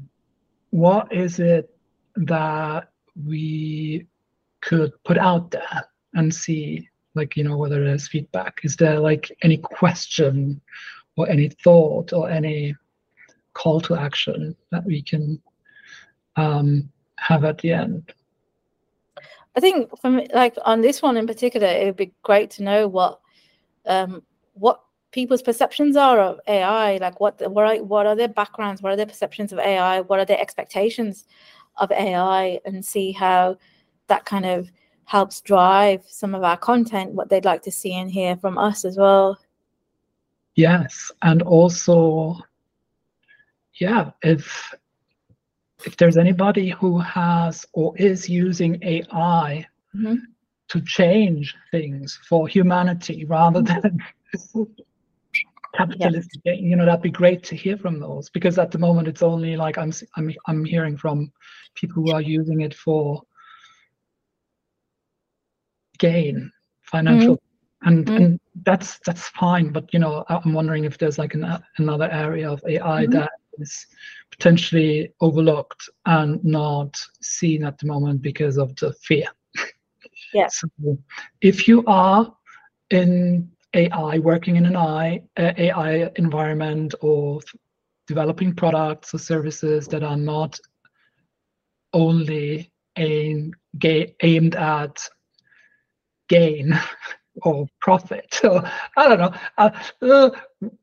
what 0.71 1.11
is 1.11 1.39
it 1.39 1.69
that 2.15 2.89
we 3.25 4.07
could 4.61 4.91
put 5.03 5.17
out 5.17 5.51
there 5.51 5.85
and 6.13 6.33
see 6.33 6.89
like 7.15 7.35
you 7.35 7.43
know 7.43 7.57
whether 7.57 7.83
there's 7.83 8.07
feedback 8.07 8.59
is 8.63 8.75
there 8.75 8.99
like 8.99 9.31
any 9.41 9.57
question 9.57 10.61
or 11.17 11.29
any 11.29 11.49
thought 11.49 12.13
or 12.13 12.29
any 12.29 12.75
call 13.53 13.81
to 13.81 13.95
action 13.95 14.55
that 14.71 14.85
we 14.85 15.01
can 15.01 15.41
um, 16.35 16.91
have 17.17 17.43
at 17.43 17.57
the 17.59 17.71
end? 17.71 18.13
I 19.55 19.61
think 19.61 19.89
from 19.99 20.21
like 20.33 20.55
on 20.63 20.81
this 20.81 21.01
one 21.01 21.17
in 21.17 21.25
particular, 21.25 21.67
it 21.67 21.85
would 21.85 21.95
be 21.95 22.13
great 22.23 22.51
to 22.51 22.63
know 22.63 22.87
what 22.87 23.21
um, 23.87 24.21
what 24.53 24.81
people's 25.11 25.41
perceptions 25.41 25.95
are 25.95 26.19
of 26.19 26.39
AI. 26.47 26.97
Like 26.97 27.19
what 27.19 27.41
what 27.51 27.65
are, 27.65 27.83
what 27.83 28.05
are 28.05 28.15
their 28.15 28.27
backgrounds? 28.27 28.81
What 28.81 28.91
are 28.91 28.97
their 28.97 29.05
perceptions 29.05 29.53
of 29.53 29.59
AI? 29.59 30.01
What 30.01 30.19
are 30.19 30.25
their 30.25 30.39
expectations 30.39 31.25
of 31.77 31.91
AI? 31.91 32.59
And 32.65 32.85
see 32.85 33.13
how 33.13 33.57
that 34.07 34.25
kind 34.25 34.45
of 34.45 34.69
helps 35.05 35.41
drive 35.41 36.03
some 36.07 36.35
of 36.35 36.43
our 36.43 36.57
content, 36.57 37.13
what 37.13 37.29
they'd 37.29 37.45
like 37.45 37.61
to 37.63 37.71
see 37.71 37.93
and 37.93 38.11
hear 38.11 38.35
from 38.35 38.57
us 38.57 38.85
as 38.85 38.97
well. 38.97 39.37
Yes, 40.55 41.11
and 41.21 41.41
also 41.41 42.37
yeah, 43.75 44.11
if 44.21 44.73
if 45.85 45.97
there's 45.97 46.17
anybody 46.17 46.69
who 46.69 46.99
has 46.99 47.65
or 47.73 47.95
is 47.97 48.29
using 48.29 48.79
AI 48.81 49.67
mm-hmm. 49.95 50.15
to 50.69 50.81
change 50.81 51.55
things 51.71 52.19
for 52.27 52.47
humanity 52.47 53.25
rather 53.25 53.61
than 53.61 53.99
capitalistic, 55.75 56.41
yeah. 56.43 56.53
you 56.53 56.75
know, 56.75 56.85
that'd 56.85 57.01
be 57.01 57.11
great 57.11 57.43
to 57.43 57.55
hear 57.55 57.77
from 57.77 57.99
those 57.99 58.29
because 58.29 58.57
at 58.57 58.71
the 58.71 58.79
moment 58.79 59.07
it's 59.07 59.21
only 59.21 59.55
like 59.57 59.77
I'm 59.77 59.91
I'm 60.15 60.33
I'm 60.47 60.65
hearing 60.65 60.97
from 60.97 61.31
people 61.75 62.01
who 62.01 62.11
are 62.11 62.21
using 62.21 62.61
it 62.61 62.73
for 62.73 63.21
gain, 65.97 66.51
financial. 66.83 67.35
Mm-hmm. 67.35 67.41
And, 67.87 68.05
mm-hmm. 68.05 68.15
and 68.15 68.39
that's 68.63 68.99
that's 69.05 69.27
fine, 69.29 69.71
but 69.71 69.93
you 69.93 69.99
know 69.99 70.23
I'm 70.29 70.53
wondering 70.53 70.85
if 70.85 70.97
there's 70.97 71.19
like 71.19 71.35
an, 71.35 71.45
another 71.77 72.09
area 72.11 72.49
of 72.49 72.63
AI 72.67 73.03
mm-hmm. 73.03 73.11
that 73.11 73.31
is 73.59 73.85
potentially 74.31 75.13
overlooked 75.21 75.89
and 76.05 76.43
not 76.43 76.99
seen 77.21 77.63
at 77.63 77.77
the 77.77 77.85
moment 77.85 78.21
because 78.21 78.57
of 78.57 78.75
the 78.77 78.93
fear. 78.93 79.27
Yeah. 80.33 80.47
So 80.47 80.67
if 81.39 81.65
you 81.65 81.83
are 81.87 82.35
in 82.89 83.49
AI, 83.73 84.19
working 84.19 84.57
in 84.57 84.65
an 84.65 84.75
AI, 84.75 85.21
AI 85.37 86.11
environment 86.15 86.93
or 87.01 87.39
developing 88.07 88.53
products 88.53 89.13
or 89.13 89.17
services 89.17 89.87
that 89.87 90.03
are 90.03 90.17
not 90.17 90.59
only 91.93 92.71
aim, 92.97 93.53
aimed 93.83 94.55
at 94.55 95.07
gain 96.29 96.79
or 97.43 97.67
profit. 97.81 98.27
So 98.31 98.63
I 98.97 99.09
don't 99.09 99.19
know. 99.19 99.33
Uh, 99.57 99.69
uh, 100.01 100.29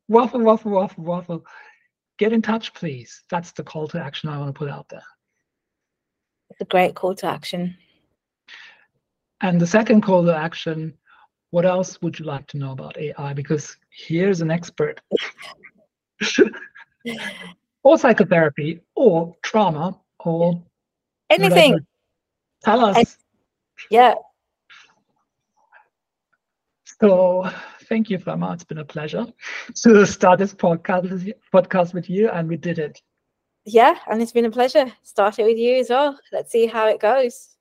waffle, 0.07 0.41
waffle, 0.41 0.71
waffle, 0.71 1.03
waffle 1.03 1.45
get 2.17 2.33
in 2.33 2.41
touch, 2.41 2.73
please. 2.73 3.23
That's 3.29 3.51
the 3.51 3.63
call 3.63 3.87
to 3.89 4.01
action 4.01 4.29
I 4.29 4.37
want 4.37 4.53
to 4.53 4.57
put 4.57 4.69
out 4.69 4.87
there. 4.89 5.03
It's 6.49 6.61
a 6.61 6.65
great 6.65 6.95
call 6.95 7.15
to 7.15 7.27
action. 7.27 7.75
And 9.41 9.59
the 9.59 9.67
second 9.67 10.01
call 10.01 10.23
to 10.25 10.35
action 10.35 10.93
what 11.53 11.65
else 11.65 12.01
would 12.01 12.17
you 12.17 12.25
like 12.25 12.47
to 12.47 12.57
know 12.57 12.71
about 12.71 12.97
AI? 12.97 13.31
Because 13.33 13.77
here's 13.91 14.41
an 14.41 14.49
expert. 14.49 14.99
or 17.83 17.99
psychotherapy 17.99 18.81
or 18.95 19.35
trauma 19.43 19.99
or 20.19 20.63
anything. 21.29 21.73
Whatever. 21.73 21.85
Tell 22.63 22.85
us. 22.85 23.17
yeah. 23.91 24.15
So 27.03 27.51
thank 27.89 28.09
you, 28.09 28.17
Femma. 28.17 28.53
It's 28.53 28.63
been 28.63 28.77
a 28.77 28.85
pleasure 28.85 29.25
to 29.75 30.05
start 30.05 30.39
this 30.39 30.53
podcast 30.53 31.33
podcast 31.53 31.93
with 31.93 32.09
you, 32.09 32.29
and 32.29 32.47
we 32.47 32.55
did 32.55 32.79
it. 32.79 33.01
Yeah, 33.65 33.99
and 34.09 34.21
it's 34.21 34.31
been 34.31 34.45
a 34.45 34.49
pleasure. 34.49 34.85
Start 35.01 35.37
it 35.37 35.43
with 35.43 35.57
you 35.57 35.75
as 35.75 35.89
well. 35.89 36.17
Let's 36.31 36.53
see 36.53 36.65
how 36.65 36.87
it 36.87 37.01
goes. 37.01 37.52